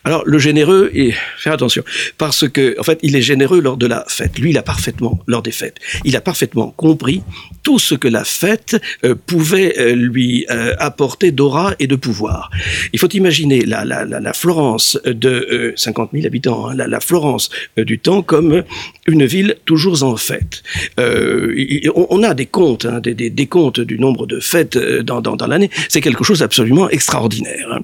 [0.04, 1.84] Alors le généreux, et faire attention,
[2.18, 4.38] parce que en fait, il est généreux lors de la fête.
[4.39, 7.24] Lui, il a parfaitement lors des fêtes, il a parfaitement compris
[7.63, 12.50] tout ce que la fête euh, pouvait euh, lui euh, apporter d'aura et de pouvoir.
[12.94, 17.50] Il faut imaginer la, la, la, la Florence de 50 000 habitants, hein, la, Florence
[17.78, 18.63] du temps comme
[19.08, 20.63] une ville toujours en fête.
[20.98, 25.48] On, a des comptes, hein, des, des, comptes du nombre de fêtes dans, dans, dans
[25.48, 25.70] l'année.
[25.88, 27.68] C'est quelque chose d'absolument extraordinaire.
[27.72, 27.82] Hein.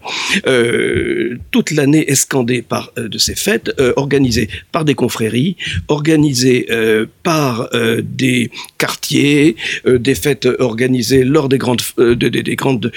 [1.51, 5.55] toute la l'année escandée par euh, de ces fêtes euh, organisées par des confréries,
[5.87, 7.69] organisées euh, par
[8.01, 12.91] des quartiers, des fêtes organisées lors des grandes, des, des, grandes,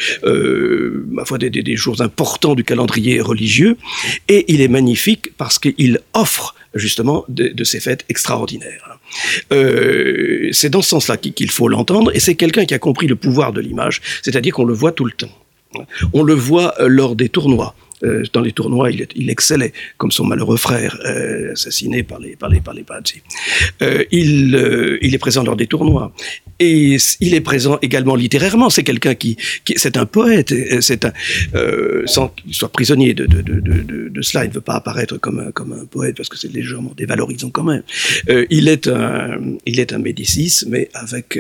[1.17, 3.77] ma foi, des, des jours importants du calendrier religieux.
[4.29, 8.99] Et il est magnifique parce qu'il offre justement de, de, ces fêtes extraordinaires.
[10.53, 13.53] C'est dans ce sens-là qu'il faut l'entendre, et c'est quelqu'un qui a compris le pouvoir
[13.53, 15.35] de l'image, c'est-à-dire qu'on le voit tout le temps.
[16.13, 17.75] On le voit lors des tournois.
[18.05, 22.49] Euh, dans les tournois, il, excellait, comme son malheureux frère, euh, assassiné par les, par
[22.49, 22.85] les, par les
[23.83, 26.13] euh, il, euh, il est présent lors des tournois.
[26.61, 28.69] Et il est présent également littérairement.
[28.69, 30.53] C'est quelqu'un qui, qui c'est un poète.
[30.81, 31.13] C'est un,
[32.07, 35.19] sans qu'il soit prisonnier de, de, de, de, de cela, il ne veut pas apparaître
[35.19, 37.85] comme un, comme un poète parce que c'est légèrement dévalorisant quand même.
[38.51, 41.39] il est un, il est un Médicis, mais avec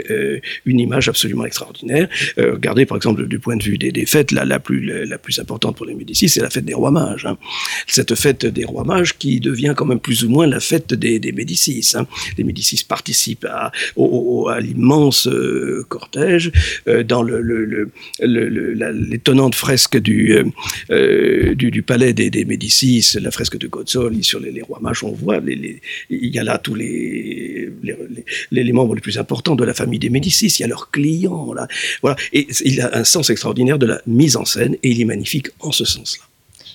[0.64, 2.08] une image absolument extraordinaire.
[2.36, 5.40] regardez par exemple du point de vue des, des fêtes, la, la plus, la plus
[5.40, 7.26] importante pour les Médicis, c'est la fête des rois mages.
[7.26, 7.36] Hein.
[7.86, 11.20] Cette fête des rois mages qui devient quand même plus ou moins la fête des,
[11.32, 11.92] Médicis.
[11.94, 12.06] Hein.
[12.38, 13.70] Les Médicis participent à,
[14.60, 16.50] l'immense euh, cortège
[16.88, 17.22] euh, dans
[18.22, 20.42] l'étonnante fresque du,
[20.90, 25.04] euh, du, palais des, Médicis, la fresque de Gozzoli sur les, rois mages.
[25.04, 27.70] On voit, il y a là tous les,
[28.72, 30.46] membres les plus importants de la famille des Médicis.
[30.58, 31.68] Il y a leurs clients là.
[32.00, 32.16] Voilà.
[32.32, 35.72] Il a un sens extraordinaire de la mise en scène et il est magnifique en
[35.72, 36.24] ce sens-là.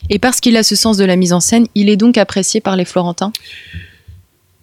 [0.10, 2.62] Et parce qu'il a ce sens de la mise en scène, il est donc apprécié
[2.62, 3.32] par les Florentins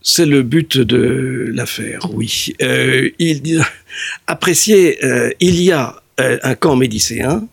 [0.02, 2.54] c'est le but de l'affaire, oui.
[2.62, 3.42] Euh, il,
[4.30, 7.46] euh, y a euh, un camp médicéen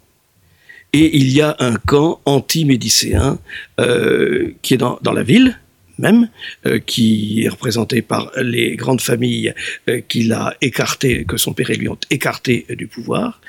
[0.93, 3.37] et il y a un camp anti-médicéen
[3.79, 5.59] euh, qui est dans la ville,
[5.99, 6.29] même,
[6.65, 9.53] euh, qui est représenté par les grandes familles
[9.89, 13.41] euh, qu'il a écartées, que son père et lui ont écarté du pouvoir.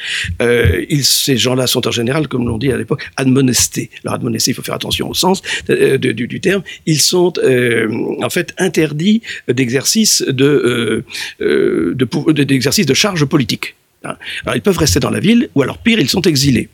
[0.42, 3.90] Euh, ces gens-là sont en général, comme l'on dit à l'époque, admonestés.
[4.04, 6.62] Alors admonestés, il faut faire attention au sens euh, du, terme.
[6.87, 7.88] Ils sont euh,
[8.22, 11.04] en fait interdits d'exercice de,
[11.40, 13.74] d'exercice de, de charge politique.
[14.02, 16.68] Alors ils peuvent rester dans la ville, ou alors pire, ils sont exilés.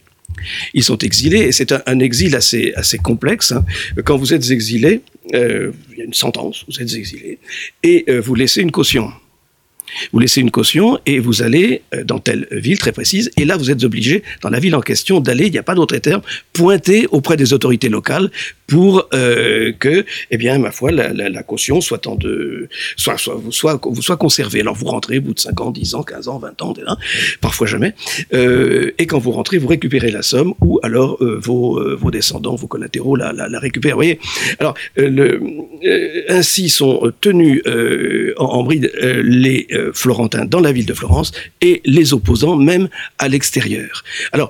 [0.74, 3.52] Ils sont exilés et c'est un, exil assez, assez complexe.
[3.52, 3.64] Hein.
[4.04, 5.00] Quand vous êtes exilé,
[5.34, 7.38] euh, il y a une sentence, vous êtes exilé,
[7.82, 9.10] et euh, vous laissez une caution.
[10.12, 13.30] Vous laissez une caution et vous allez euh, dans telle ville très précise.
[13.36, 15.74] Et là, vous êtes obligé, dans la ville en question, d'aller, il n'y a pas
[15.74, 18.30] d'autre terme, pointer auprès des autorités locales
[18.66, 23.18] pour euh, que, eh bien, ma foi, la, la, la caution soit, en de, soit,
[23.18, 24.61] soit, soit, vous soit conservée.
[24.61, 26.96] Alors, vous rentrez au bout de 5 ans, 10 ans, 15 ans, 20 ans, hein,
[27.40, 27.94] parfois jamais.
[28.33, 32.11] Euh, et quand vous rentrez, vous récupérez la somme ou alors euh, vos, euh, vos
[32.11, 33.92] descendants, vos collatéraux la, la, la récupèrent.
[33.92, 34.18] Vous voyez?
[34.59, 35.40] Alors, euh, le,
[36.29, 37.62] ainsi sont tenus
[38.38, 43.29] en, en bride les florentins dans la ville de Florence et les opposants même à
[43.29, 44.05] l'extérieur.
[44.33, 44.48] Alors,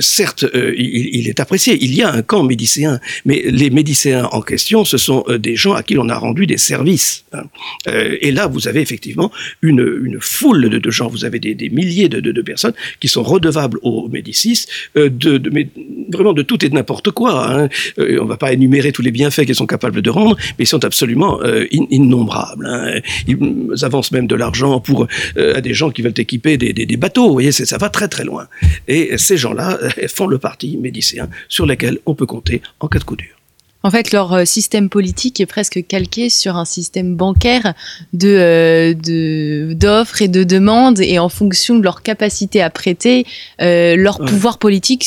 [0.00, 1.76] certes, il, il est apprécié.
[1.80, 5.56] Il y a un camp médicéen mais les médicéens en question, ce sont euh, des
[5.56, 7.24] gens à qui l'on a rendu des services.
[7.32, 7.44] Hein.
[7.88, 9.30] Euh, et là, vous avez effectivement
[9.62, 13.22] une, une foule de, gens, vous avez des, des milliers de, de, personnes qui sont
[13.22, 15.68] redevables aux Médicis euh, de, mais
[16.12, 17.50] vraiment de tout et de n'importe quoi.
[17.50, 17.68] Hein.
[17.98, 20.68] On ne va pas énumérer tous les bienfaits qu'ils sont capables de rendre, mais ils
[20.68, 22.66] sont absolument in, innombrables.
[22.66, 23.00] Hein.
[23.26, 23.38] Ils
[23.82, 27.26] avancent même de l'argent pour à des gens qui veulent équiper des, des, des bateaux.
[27.26, 28.46] Vous voyez, ça va très très loin.
[28.86, 29.78] Et ces gens-là
[30.08, 33.38] font le parti médicéen sur lequel on peut compter en cas de coup dur.
[33.84, 37.74] En fait, leur euh, système politique est presque calqué sur un système bancaire
[38.12, 43.24] de euh, d'offres et de demandes, et en fonction de leur capacité à prêter,
[43.62, 44.26] euh, leur ouais.
[44.26, 45.06] pouvoir politique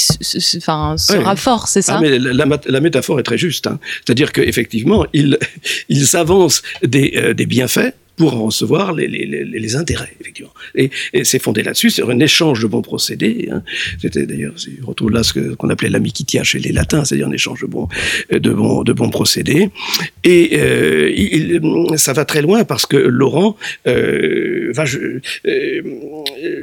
[0.58, 1.38] enfin, sera ouais.
[1.38, 3.68] fort, c'est ça ah, mais la, la, la, métaphore est très juste.
[3.68, 3.78] Hein.
[4.06, 5.38] C'est-à-dire qu'effectivement, ils,
[5.90, 10.54] ils avancent des, euh, des bienfaits pour en recevoir les, intérêts, effectivement.
[10.76, 10.90] Et,
[11.24, 13.50] c'est fondé là-dessus, c'est un échange de bons procédés.
[13.52, 13.64] Hein.
[14.02, 17.62] C'était d'ailleurs, on retrouve là ce qu'on appelait l'amicitia chez les latins, c'est-à-dire un échange
[17.62, 17.88] de bons,
[18.32, 19.70] de bons, de bons procédés.
[20.24, 23.56] Et euh, ça va très loin parce que Laurent
[23.88, 24.86] euh, va,
[25.46, 25.82] euh,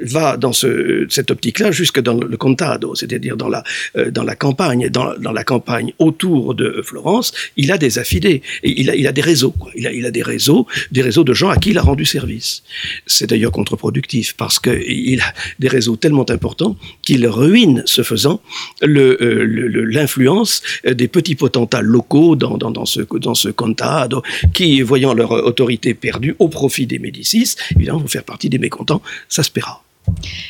[0.02, 3.62] va dans ce, cette optique-là jusque dans le contado, c'est-à-dire dans la,
[3.96, 8.42] euh, dans la campagne, dans, dans, la campagne autour de Florence, il a des affidés,
[8.62, 9.52] il a, il a des réseaux.
[9.52, 9.70] Quoi.
[9.74, 12.62] Il, a, il a des réseaux, des réseaux à qui il a rendu service.
[13.06, 18.40] C'est d'ailleurs contre-productif parce qu'il a des réseaux tellement importants qu'il ruine, ce faisant,
[18.82, 24.82] l'influence le, le, des petits potentats locaux dans, dans, dans, ce, dans ce contado qui,
[24.82, 29.02] voyant leur autorité perdue au profit des Médicis, évidemment, vont faire partie des mécontents.
[29.28, 29.82] Ça se paiera.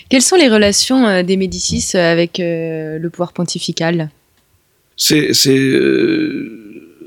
[0.08, 4.10] Quelles sont les relations euh, des Médicis avec euh, le pouvoir pontifical?
[4.96, 5.32] C'est.
[5.48, 6.57] Euh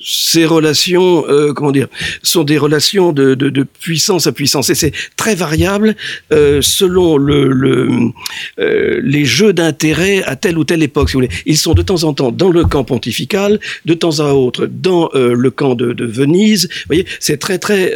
[0.03, 1.87] ces relations, euh, comment dire,
[2.23, 5.95] sont des relations de, de, puissance à puissance et c'est très variable
[6.31, 8.11] euh, selon le,
[8.59, 11.09] euh, les jeux d'intérêt à telle ou telle époque.
[11.09, 14.19] Si vous voulez, ils sont de temps en temps dans le camp pontifical, de temps
[14.19, 16.67] à autre dans le camp de, Venise.
[16.71, 17.93] Vous voyez, c'est très très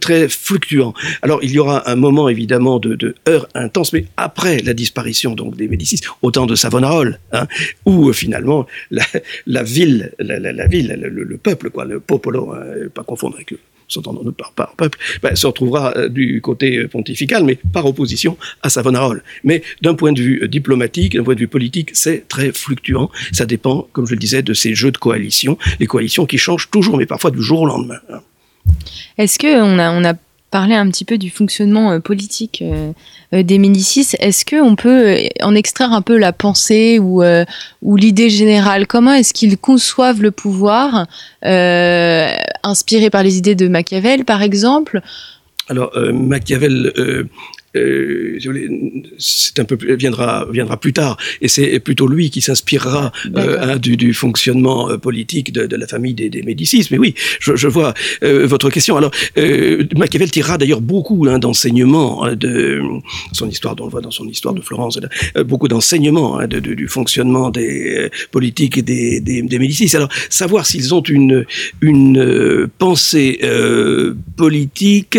[0.00, 0.94] très fluctuant.
[1.22, 5.34] Alors il y aura un moment évidemment de, de heurts intenses, mais après la disparition
[5.34, 7.46] donc des Médicis, au temps de Savonarola, hein,
[7.84, 13.36] où finalement la, ville, la ville, le, le, peuple, quoi, le popolo, hein, pas confondre
[13.36, 13.58] avec le
[13.92, 18.68] s'entendons par, par peuple, ben, se retrouvera euh, du côté pontifical, mais par opposition à
[18.68, 19.20] Savonarola.
[19.44, 23.10] Mais d'un point de vue diplomatique, d'un point de vue politique, c'est très fluctuant.
[23.32, 26.70] Ça dépend, comme je le disais, de ces jeux de coalition, les coalitions qui changent
[26.70, 28.00] toujours, mais parfois du jour au lendemain.
[28.10, 28.20] Hein.
[29.18, 30.14] Est-ce qu'on on a
[30.50, 32.92] parler un petit peu du fonctionnement euh, politique euh,
[33.34, 34.08] euh, des Médicis.
[34.18, 37.22] Est-ce qu'on peut en extraire un peu la pensée ou,
[37.82, 41.06] l'idée générale Comment est-ce qu'ils conçoivent le pouvoir,
[41.42, 45.00] inspiré par les idées de Machiavel, par exemple?
[45.68, 47.28] Alors, Machiavel
[47.76, 48.38] euh,
[49.18, 51.16] c'est un peu viendra viendra plus tard.
[51.40, 55.76] Et c'est plutôt lui qui s'inspirera euh, hein, du, du, fonctionnement euh, politique de, de,
[55.76, 56.88] la famille des, des Médicis.
[56.90, 58.96] Mais oui je, je vois euh, votre question.
[58.96, 62.82] Alors euh, Machiavel tirera d'ailleurs beaucoup hein, d'enseignements hein, de
[63.32, 64.98] son histoire on le voit dans son histoire de Florence
[65.46, 69.94] beaucoup d'enseignements hein, de, de, du fonctionnement des politiques des, des, des Médicis.
[69.96, 71.46] Alors savoir s'ils ont une
[71.80, 73.40] une pensée
[74.36, 75.18] politique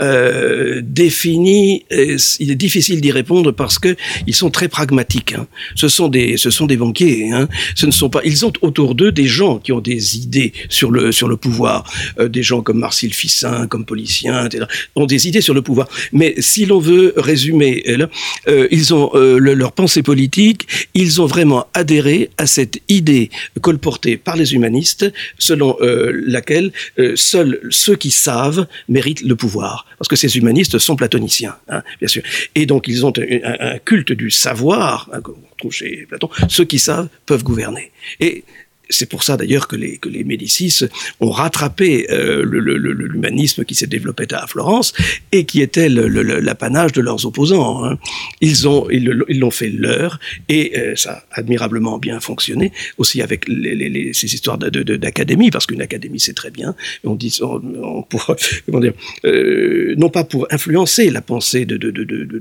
[0.00, 5.34] euh, définis, euh, il est difficile d'y répondre parce que ils sont très pragmatiques.
[5.34, 5.46] Hein.
[5.74, 7.30] Ce sont des, ce sont des banquiers.
[7.32, 7.48] Hein.
[7.74, 10.90] Ce ne sont pas, ils ont autour d'eux des gens qui ont des idées sur
[10.90, 11.84] le sur le pouvoir,
[12.18, 14.64] euh, des gens comme Marcel Fissin, comme Policien, etc.
[14.96, 15.88] ont des idées sur le pouvoir.
[16.12, 18.08] Mais si l'on veut résumer, là,
[18.48, 23.30] euh, ils ont euh, le, leur pensée politique, ils ont vraiment adhéré à cette idée
[23.60, 26.72] colportée par les humanistes, selon euh, laquelle
[27.14, 32.08] seuls ceux qui savent méritent le pouvoir parce que ces humanistes sont platoniciens, hein, bien
[32.08, 32.22] sûr.
[32.54, 36.30] Et donc ils ont un, culte du savoir, hein, qu'on trouve chez Platon.
[36.48, 37.92] Ceux qui savent peuvent gouverner.
[38.18, 38.44] Et
[38.90, 40.84] c'est pour ça d'ailleurs que les, Médicis
[41.20, 44.92] ont rattrapé euh, l'humanisme qui s'est développé à Florence
[45.32, 47.84] et qui était l'apanage de leurs opposants.
[47.84, 47.98] Hein.
[48.40, 53.46] Ils ont ils l'ont fait leur et euh, ça a admirablement bien fonctionné aussi avec
[53.46, 56.74] ces histoires d'académie parce qu'une académie c'est très bien.
[57.04, 57.38] On dit
[59.24, 61.76] euh, non pas pour influencer la pensée de,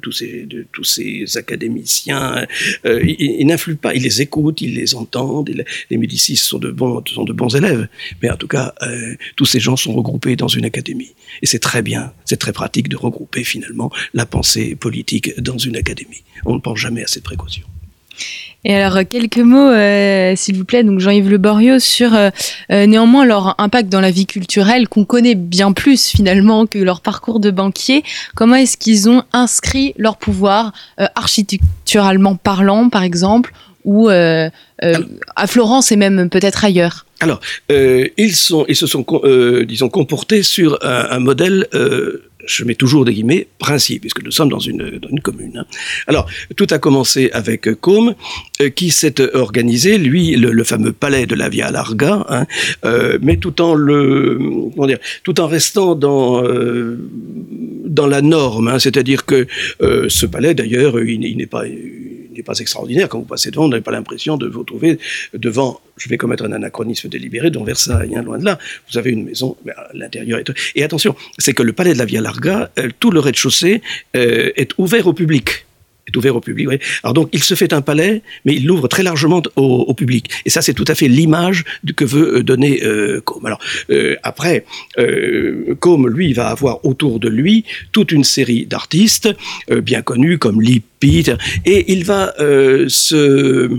[0.02, 2.46] tous ces académiciens,
[2.86, 5.50] ils, ils n'influent pas, ils les écoutent, ils les entendent.
[5.90, 7.88] Les Médicis sont de bons, sont de bons élèves,
[8.22, 11.14] mais en tout cas, euh, tous ces gens sont regroupés dans une académie.
[11.42, 15.76] Et c'est très bien, c'est très pratique de regrouper finalement la pensée politique dans une
[15.76, 16.24] académie.
[16.46, 17.66] On ne pense jamais à cette précaution.
[18.66, 22.30] Et alors, quelques mots, euh, s'il vous plaît, donc Jean-Yves Le Borio, sur euh,
[22.72, 27.00] euh, néanmoins leur impact dans la vie culturelle, qu'on connaît bien plus finalement que leur
[27.00, 28.04] parcours de banquier.
[28.36, 33.54] Comment est-ce qu'ils ont inscrit leur pouvoir, euh, architecturalement parlant, par exemple,
[33.90, 34.50] ou euh,
[34.84, 34.94] euh,
[35.36, 37.40] à Florence et même peut-être ailleurs Alors,
[37.72, 39.06] euh, ils, se sont,
[39.68, 41.68] disons, comportés sur un, modèle
[42.46, 45.58] je mets toujours des guillemets, principe, puisque nous sommes dans une, commune.
[45.58, 45.66] Hein.
[46.08, 48.16] Alors, tout a commencé avec Côme,
[48.76, 52.46] qui s'est organisé, lui, le, fameux palais de la Via Larga, hein,
[53.22, 53.76] mais tout en
[55.24, 56.42] tout en restant dans,
[57.86, 59.46] dans la norme, hein, c'est-à-dire que
[59.82, 61.66] ce palais, d'ailleurs, il, il n'est pas
[62.44, 63.10] pas extraordinaire.
[63.10, 65.00] Quand vous passez devant, vous n'avez pas l'impression de vous trouver
[65.34, 68.60] devant, je vais commettre un anachronisme délibéré, devant Versailles, hein, loin de là.
[68.92, 70.52] Vous avez une maison, mais l'intérieur est...
[70.76, 73.82] Et attention, c'est que le palais de la Via Larga, euh, tout le rez-de-chaussée
[74.16, 75.66] euh, est ouvert au public
[76.10, 76.82] est ouvert au public.
[77.04, 80.30] Alors donc, il se fait un palais, mais il l'ouvre très largement au, public.
[80.46, 81.64] Et ça, c'est tout à fait l'image
[81.96, 83.46] que veut euh, donner euh, Combe.
[83.46, 83.60] Alors
[84.24, 84.66] après,
[84.98, 89.30] euh, Combe, lui, va avoir autour de lui toute une série d'artistes
[89.70, 93.70] bien connus comme Lee et il va euh, se,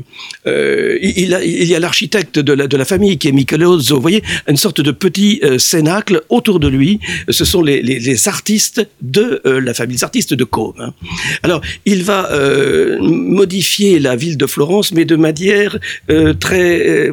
[0.47, 4.23] euh, il, y a l'architecte de la, de la famille qui est Michelozzo, vous voyez,
[4.49, 6.99] une sorte de petit euh, cénacle autour de lui.
[7.29, 10.75] Ce sont les, les, artistes de la famille, les artistes de Côme.
[10.79, 10.93] Hein.
[11.43, 12.31] Alors, il va
[13.01, 15.79] modifier la ville de Florence, mais de manière
[16.39, 17.09] très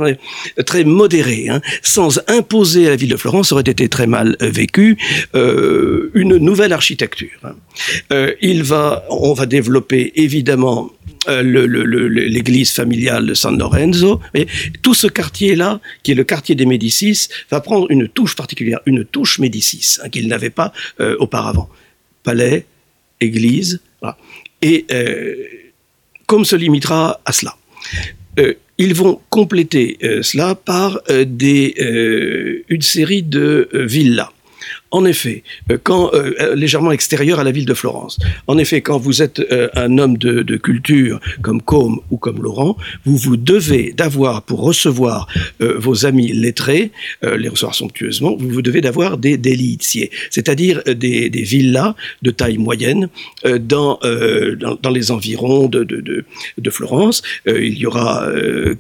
[0.66, 4.36] très modérée, hein, sans imposer à la ville de Florence, ça aurait été très mal
[4.42, 4.98] vécu,
[5.34, 7.40] une nouvelle architecture.
[7.44, 8.28] Hein.
[8.42, 10.92] il va, on va développer évidemment
[11.30, 14.22] euh, l'église familiale de San Lorenzo.
[14.34, 14.48] Et
[14.82, 19.04] tout ce quartier-là, qui est le quartier des Médicis, va prendre une touche particulière, une
[19.04, 20.72] touche Médicis, hein, qu'il n'avait pas
[21.02, 21.70] euh, auparavant.
[22.24, 22.66] Palais,
[23.20, 23.82] église.
[24.62, 25.36] Et euh,
[26.28, 27.56] comme se limitera à cela.
[28.78, 34.32] ils vont compléter cela par des, une série de villas.
[34.92, 38.20] En effet, euh, quand euh, euh, légèrement extérieur à la ville de Florence.
[38.48, 39.42] En effet, quand vous êtes
[39.76, 45.28] un homme de, culture comme Combe ou comme Laurent, vous vous devez d'avoir pour recevoir
[45.60, 51.96] vos amis lettrés, les recevoir somptueusement, vous vous devez d'avoir des délitiers, c'est-à-dire des, villas
[52.22, 53.10] de taille moyenne
[53.60, 54.00] dans,
[54.60, 56.26] dans, dans, les environs de, de,
[56.58, 57.22] de Florence.
[57.46, 58.28] il y aura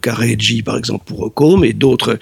[0.01, 2.18] Careggi par exemple pour Combe et d'autres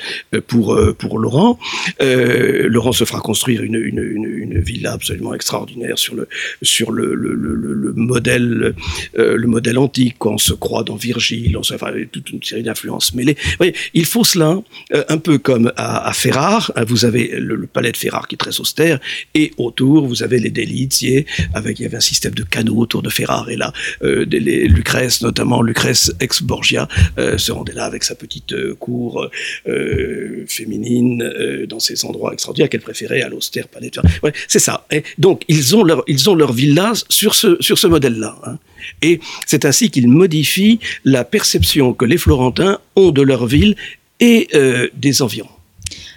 [0.47, 1.57] pour pour Laurent.
[2.01, 6.27] Laurent se fera construire une une, villa absolument extraordinaire sur le,
[6.61, 8.73] sur le, le, le, modèle,
[9.17, 10.15] euh, le modèle antique.
[10.17, 13.37] Quand on se croit dans Virgile, on enfin, toute une série d'influences mêlées.
[13.93, 14.61] il faut cela,
[14.93, 16.71] euh, un peu comme à, Ferrare.
[16.75, 18.99] Hein, vous avez le, palais de Ferrare qui est très austère,
[19.33, 23.01] et autour, vous avez les Delizier, avec il y avait un système de canaux autour
[23.01, 23.49] de Ferrare.
[23.49, 23.73] Et là,
[24.03, 28.75] euh, les, Lucrèce, notamment Lucrèce ex Borgia, euh, se rendait là avec sa petite euh,
[28.75, 29.29] cour
[30.47, 33.64] féminine dans ces endroits extraordinaires qu'elle préférait à l'austère
[34.47, 34.85] C'est ça.
[34.91, 36.53] Et donc, ils ont leur, ils ont leur
[37.09, 38.35] sur ce, sur ce modèle-là.
[38.45, 38.57] Hein.
[39.01, 43.75] Et c'est ainsi qu'ils modifient la perception que les Florentins ont de leur ville
[44.19, 45.49] et euh, des environs.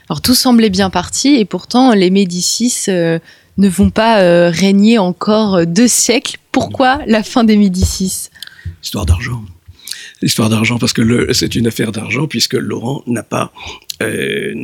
[0.09, 3.18] Alors tout semblait bien parti et pourtant les Médicis euh,
[3.59, 6.38] ne vont pas euh, régner encore deux siècles.
[6.53, 8.30] Pourquoi la fin des Médicis?
[8.82, 9.42] Histoire d'argent
[10.23, 13.53] l'histoire d'argent parce que c'est une affaire d'argent puisque Laurent n'a pas
[14.03, 14.55] euh,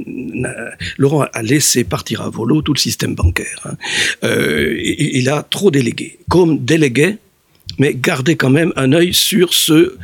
[0.98, 3.60] Laurent a laissé partir à volo tout le système bancaire.
[3.64, 3.76] Hein.
[4.24, 6.18] Euh, il a trop délégué.
[6.28, 7.16] Comme délégué,
[7.78, 9.96] mais gardait quand même un œil sur ce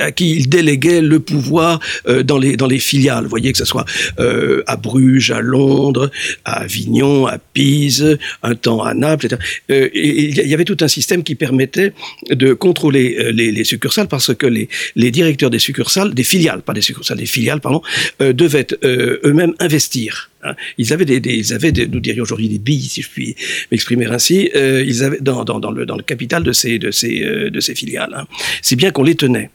[0.00, 3.24] à qui il déléguait le pouvoir euh, dans, les, dans les filiales.
[3.24, 3.84] Vous voyez que ce soit
[4.18, 6.10] euh, à Bruges, à Londres,
[6.44, 9.42] à Avignon, à Pise, un temps à Naples, etc.
[9.70, 11.92] Euh, et il y avait tout un système qui permettait
[12.30, 16.62] de contrôler euh, les, les, succursales parce que les, les directeurs des succursales, des filiales,
[16.62, 17.82] pas des succursales, des filiales, pardon,
[18.20, 20.30] euh, devaient euh, eux-mêmes investir.
[20.42, 20.54] Hein.
[20.78, 23.36] Ils avaient des, ils avaient nous dirions aujourd'hui des billes, si je puis
[23.70, 24.50] m'exprimer ainsi.
[24.54, 27.20] ils avaient dans, le, dans le capital de ces, de ces,
[27.50, 28.14] de ces filiales.
[28.14, 28.26] Hein.
[28.62, 29.50] C'est bien qu'on les tenait.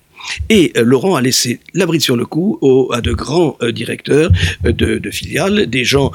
[0.49, 2.59] Et euh, Laurent a laissé l'abri sur le cou
[2.91, 4.31] à de grands euh, directeurs
[4.65, 6.11] euh, de, filiales, des gens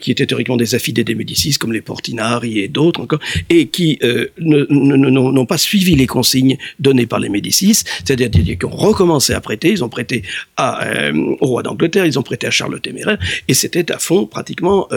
[0.00, 3.98] qui étaient théoriquement des affidés des Médicis, comme les Portinari et d'autres encore, et qui
[4.38, 9.70] n'ont pas suivi les consignes données par les Médicis, c'est-à-dire qui ont recommencé à prêter,
[9.70, 10.22] ils ont prêté
[10.56, 11.10] à,
[11.40, 13.18] au roi d'Angleterre, ils ont prêté à Charles le Téméraire,
[13.48, 14.88] et c'était à fond pratiquement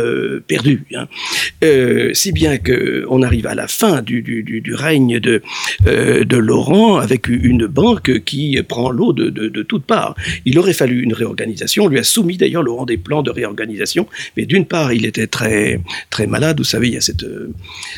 [0.48, 0.86] perdu.
[0.96, 1.08] Hein.
[2.14, 5.42] si bien qu'on arrive à la fin du règne de,
[5.86, 10.16] de Laurent avec une banque qui prend l'eau de, de, de toutes parts.
[10.46, 11.86] Il aurait fallu une réorganisation.
[11.86, 14.08] On lui a soumis d'ailleurs le rang des plans de réorganisation.
[14.38, 16.60] Mais d'une part, il était très, très malade.
[16.60, 17.26] Vous savez, il y a cette,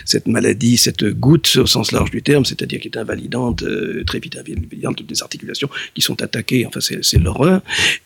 [0.06, 4.20] cette maladie, cette goutte au sens large du terme, c'est-à-dire qui est invalidante, euh, très
[4.20, 6.66] vite invalidante, les articulations qui sont attaquées.
[6.66, 7.62] Enfin, c'est l'horreur.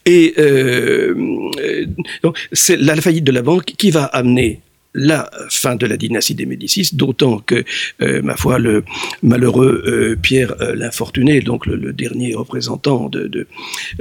[0.05, 1.13] Et euh,
[1.59, 1.85] euh
[2.23, 4.61] donc, c'est la faillite de la banque qui va amener
[4.95, 7.63] la fin de la dynastie des Médicis, d'autant que,
[8.01, 8.83] euh, ma foi, le
[9.21, 13.47] malheureux euh, Pierre euh, l'Infortuné, donc le, dernier représentant de, de,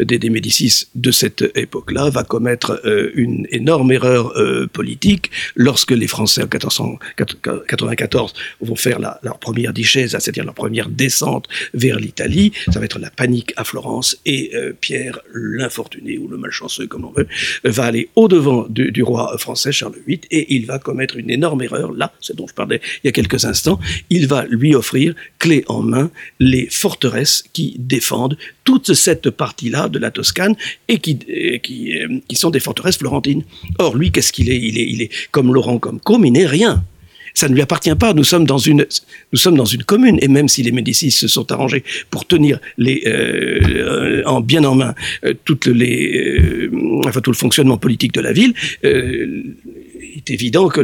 [0.05, 2.81] des, Médicis de cette époque-là, va commettre
[3.15, 4.33] une énorme erreur
[4.73, 11.49] politique lorsque les Français en 1494 vont faire leur première dichèse, c'est-à-dire leur première descente
[11.73, 12.53] vers l'Italie.
[12.73, 17.13] Ça va être la panique à Florence et Pierre l'Infortuné, ou le malchanceux comme on
[17.13, 17.27] veut,
[17.65, 21.63] va aller au-devant du, du roi français Charles VIII et il va commettre une énorme
[21.63, 23.81] erreur, là, c'est dont je parlais il y a quelques instants,
[24.11, 29.99] il va lui offrir, clé en main, les forteresses qui défendent toute cette partie-là de
[29.99, 30.55] la Toscane
[30.89, 31.19] et qui,
[31.63, 33.43] qui, euh, qui sont des forteresses florentines.
[33.79, 36.47] Or, lui, qu'est-ce qu'il est, il est Il est comme Laurent, comme Com, il n'est
[36.47, 36.85] rien.
[37.37, 38.15] Ça ne lui appartient pas.
[38.15, 38.87] Nous sommes dans une,
[39.33, 40.19] nous sommes dans une commune.
[40.23, 44.77] Et même si les Médicis se sont arrangés pour tenir les, euh, en bien en
[44.77, 45.35] main euh,
[45.67, 46.71] les,
[47.05, 48.55] enfin tout le fonctionnement politique de la ville,
[48.85, 49.55] il
[50.17, 50.81] est évident que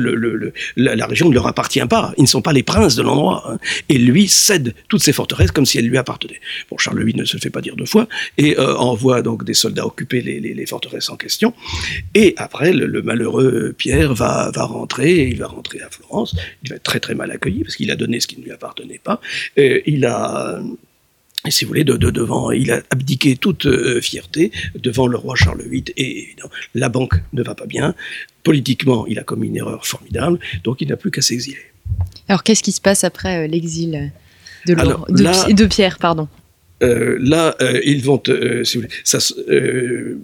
[0.77, 2.13] la, région ne leur appartient pas.
[2.17, 3.45] Ils ne sont pas les princes de l'endroit.
[3.49, 3.59] Hein.
[3.89, 6.41] Et lui cède toutes ces forteresses comme si elles lui appartenaient.
[6.71, 8.09] Bon, Charles VIII ne se fait pas dire deux fois
[8.39, 11.55] et euh, envoie donc des soldats occuper les, forteresses en question.
[12.15, 16.37] Et après, le, malheureux Pierre va, rentrer, il va rentrer à Florence.
[16.63, 18.53] Il va être très très mal accueilli parce qu'il a donné ce qui ne lui
[18.53, 19.21] appartenait pas.
[19.57, 20.61] Il a
[21.49, 25.63] si vous voulez, de, devant, il a abdiqué toute euh, fierté devant le roi Charles
[25.63, 25.85] VIII.
[25.97, 27.95] Et évidemment, la banque ne va pas bien.
[28.43, 31.59] Politiquement, il a commis une erreur formidable, donc il n'a plus qu'à s'exiler.
[32.29, 34.13] Alors, qu'est-ce qui se passe après euh, l'exil
[34.67, 36.29] de, de, Pierre, pardon?
[36.83, 39.19] Euh, là, euh, ils vont, euh, si vous voulez, ça,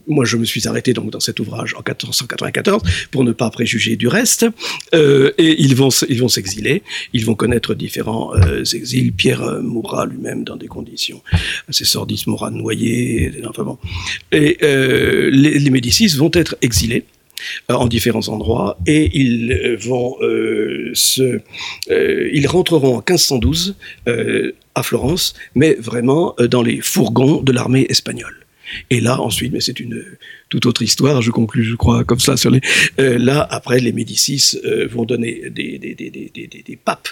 [0.07, 3.97] moi je me suis arrêté donc dans cet ouvrage en 1494 pour ne pas préjuger
[3.97, 4.47] du reste,
[4.93, 8.33] et ils vont, ils vont s'exiler, ils vont connaître différents
[8.73, 9.13] exils.
[9.13, 11.23] Pierre mourra lui-même dans des conditions
[11.69, 13.79] assez sordides, mourra noyé, enfin bon.
[14.33, 17.05] Et les, les Médicis vont être exilés
[17.69, 20.17] en différents endroits et ils vont
[20.95, 21.41] se,
[21.89, 23.75] ils rentreront en 1512
[24.77, 28.35] à Florence, mais vraiment euh, dans les fourgons de l'armée espagnole.
[28.91, 30.05] Et là, ensuite, mais c'est une
[30.49, 32.61] toute autre histoire, je conclus, je crois, comme ça sur les.
[32.99, 37.09] Euh, là, après, les Médicis euh, vont donner des, des, des, des papes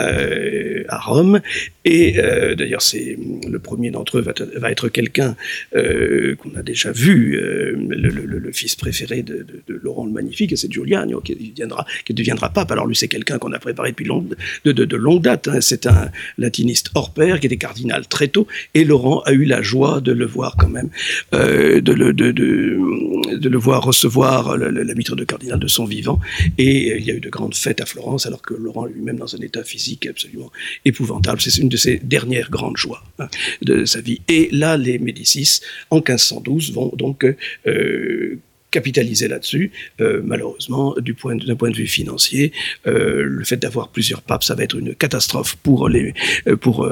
[0.00, 1.40] Euh, à Rome.
[1.84, 3.16] Et euh, d'ailleurs, c'est
[3.48, 4.24] le premier d'entre eux
[4.56, 5.36] va, être quelqu'un
[5.74, 11.34] euh, qu'on a déjà vu, le, fils préféré de, Laurent le Magnifique, c'est Giuliano, qui
[11.34, 12.70] deviendra, qui deviendra pape.
[12.70, 15.48] Alors lui, c'est quelqu'un qu'on a préparé depuis de, longue date.
[15.48, 15.60] Hein.
[15.60, 19.62] C'est un latiniste hors pair qui était cardinal très tôt, et Laurent a eu la
[19.62, 20.90] joie de le voir quand même,
[21.32, 26.20] de, le, de, le voir recevoir la vitre de cardinal de son vivant.
[26.58, 29.34] Et il y a eu de grandes fêtes à Florence, alors que Laurent lui-même dans
[29.34, 30.50] un état physique absolument
[30.84, 31.40] épouvantable.
[31.40, 33.28] C'est une de ses dernières grandes joies hein,
[33.62, 34.20] de sa vie.
[34.28, 37.24] Et là, les Médicis, en 1512, vont donc
[37.66, 38.38] euh,
[38.72, 39.70] capitaliser là-dessus.
[40.00, 42.52] Euh, malheureusement, du point d'un point de vue financier,
[42.88, 46.14] euh, le fait d'avoir plusieurs papes, ça va être une catastrophe pour les
[46.48, 46.88] euh, pour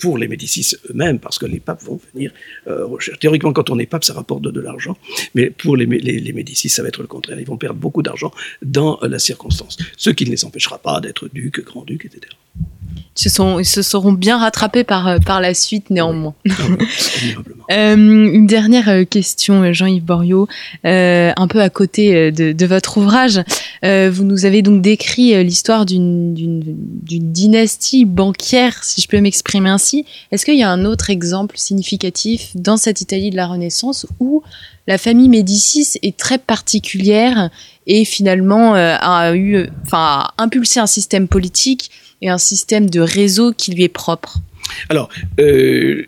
[0.00, 2.30] pour les Médicis eux-mêmes, parce que les papes vont venir
[2.66, 3.18] rechercher.
[3.18, 4.96] Théoriquement, quand on est pape, ça rapporte de, l'argent,
[5.34, 7.40] mais pour les, les, les, Médicis, ça va être le contraire.
[7.40, 8.32] Ils vont perdre beaucoup d'argent
[8.62, 12.32] dans la circonstance, ce qui ne les empêchera pas d'être ducs, grands-ducs, etc
[13.18, 16.34] se sont, ils se seront bien rattrapés par, euh, par la suite néanmoins.
[17.70, 20.48] Euh, une dernière euh, question, Jean-Yves Boriot,
[20.84, 23.42] un peu à côté de, de votre ouvrage.
[23.82, 26.62] vous nous avez donc décrit l'histoire d'une
[27.04, 30.06] dynastie bancaire, si je peux m'exprimer ainsi.
[30.32, 34.42] Est-ce qu'il y a un autre exemple significatif dans cette Italie de la Renaissance où
[34.86, 37.50] la famille Médicis est très particulière
[37.86, 41.90] et finalement a eu, enfin, a impulsé un système politique
[42.22, 44.38] et un système de réseau qui lui est propre
[44.88, 45.08] Alors,
[45.38, 46.06] euh,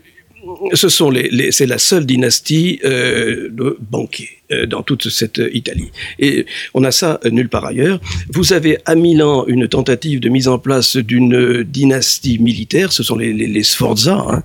[0.73, 4.40] ce sont les, c'est la seule dynastie euh, de banquiers.
[4.51, 5.91] Euh, dans toute cette Italie.
[6.19, 7.99] Et on a ça nulle part ailleurs.
[8.33, 13.15] Vous avez à Milan une tentative de mise en place d'une dynastie militaire, ce sont
[13.15, 14.43] les, les, Sforza, hein.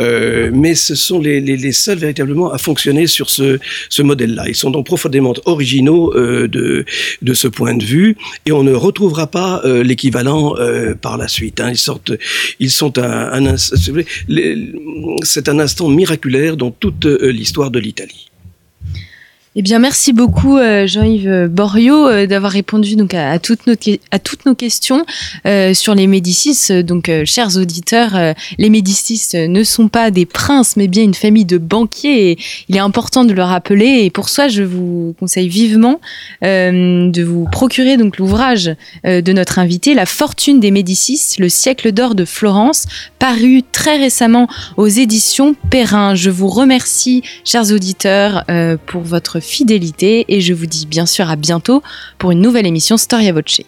[0.00, 4.48] euh, mais ce sont les, les, seuls véritablement à fonctionner sur ce, ce modèle-là.
[4.48, 6.84] Ils sont donc profondément originaux euh, de,
[7.20, 11.28] de ce point de vue, et on ne retrouvera pas euh, l'équivalent euh, par la
[11.28, 11.60] suite.
[11.60, 11.70] Hein.
[11.70, 12.12] Ils sortent,
[12.58, 13.56] ils sont un, un
[15.22, 18.31] c'est un instant miraculaire dans toute l'histoire de l'Italie.
[19.54, 23.74] Eh bien, merci beaucoup euh, Jean-Yves Borio euh, d'avoir répondu donc à, toutes nos
[24.10, 25.04] à toutes nos questions
[25.44, 26.82] euh, sur les Médicis.
[26.82, 31.58] Donc, chers auditeurs, les Médicis ne sont pas des princes, mais bien une famille de
[31.58, 32.38] banquiers.
[32.70, 34.04] Il est important de le rappeler.
[34.04, 36.00] Et pour ça, je vous conseille vivement
[36.42, 38.74] de vous procurer donc l'ouvrage
[39.04, 42.86] de notre invité, La fortune des Médicis, le siècle d'or de Florence,
[43.18, 46.14] paru très récemment aux éditions Perrin.
[46.14, 48.44] Je vous remercie, chers auditeurs,
[48.86, 51.82] pour votre fidélité et je vous dis bien sûr à bientôt
[52.18, 53.60] pour une nouvelle émission Storia Voce.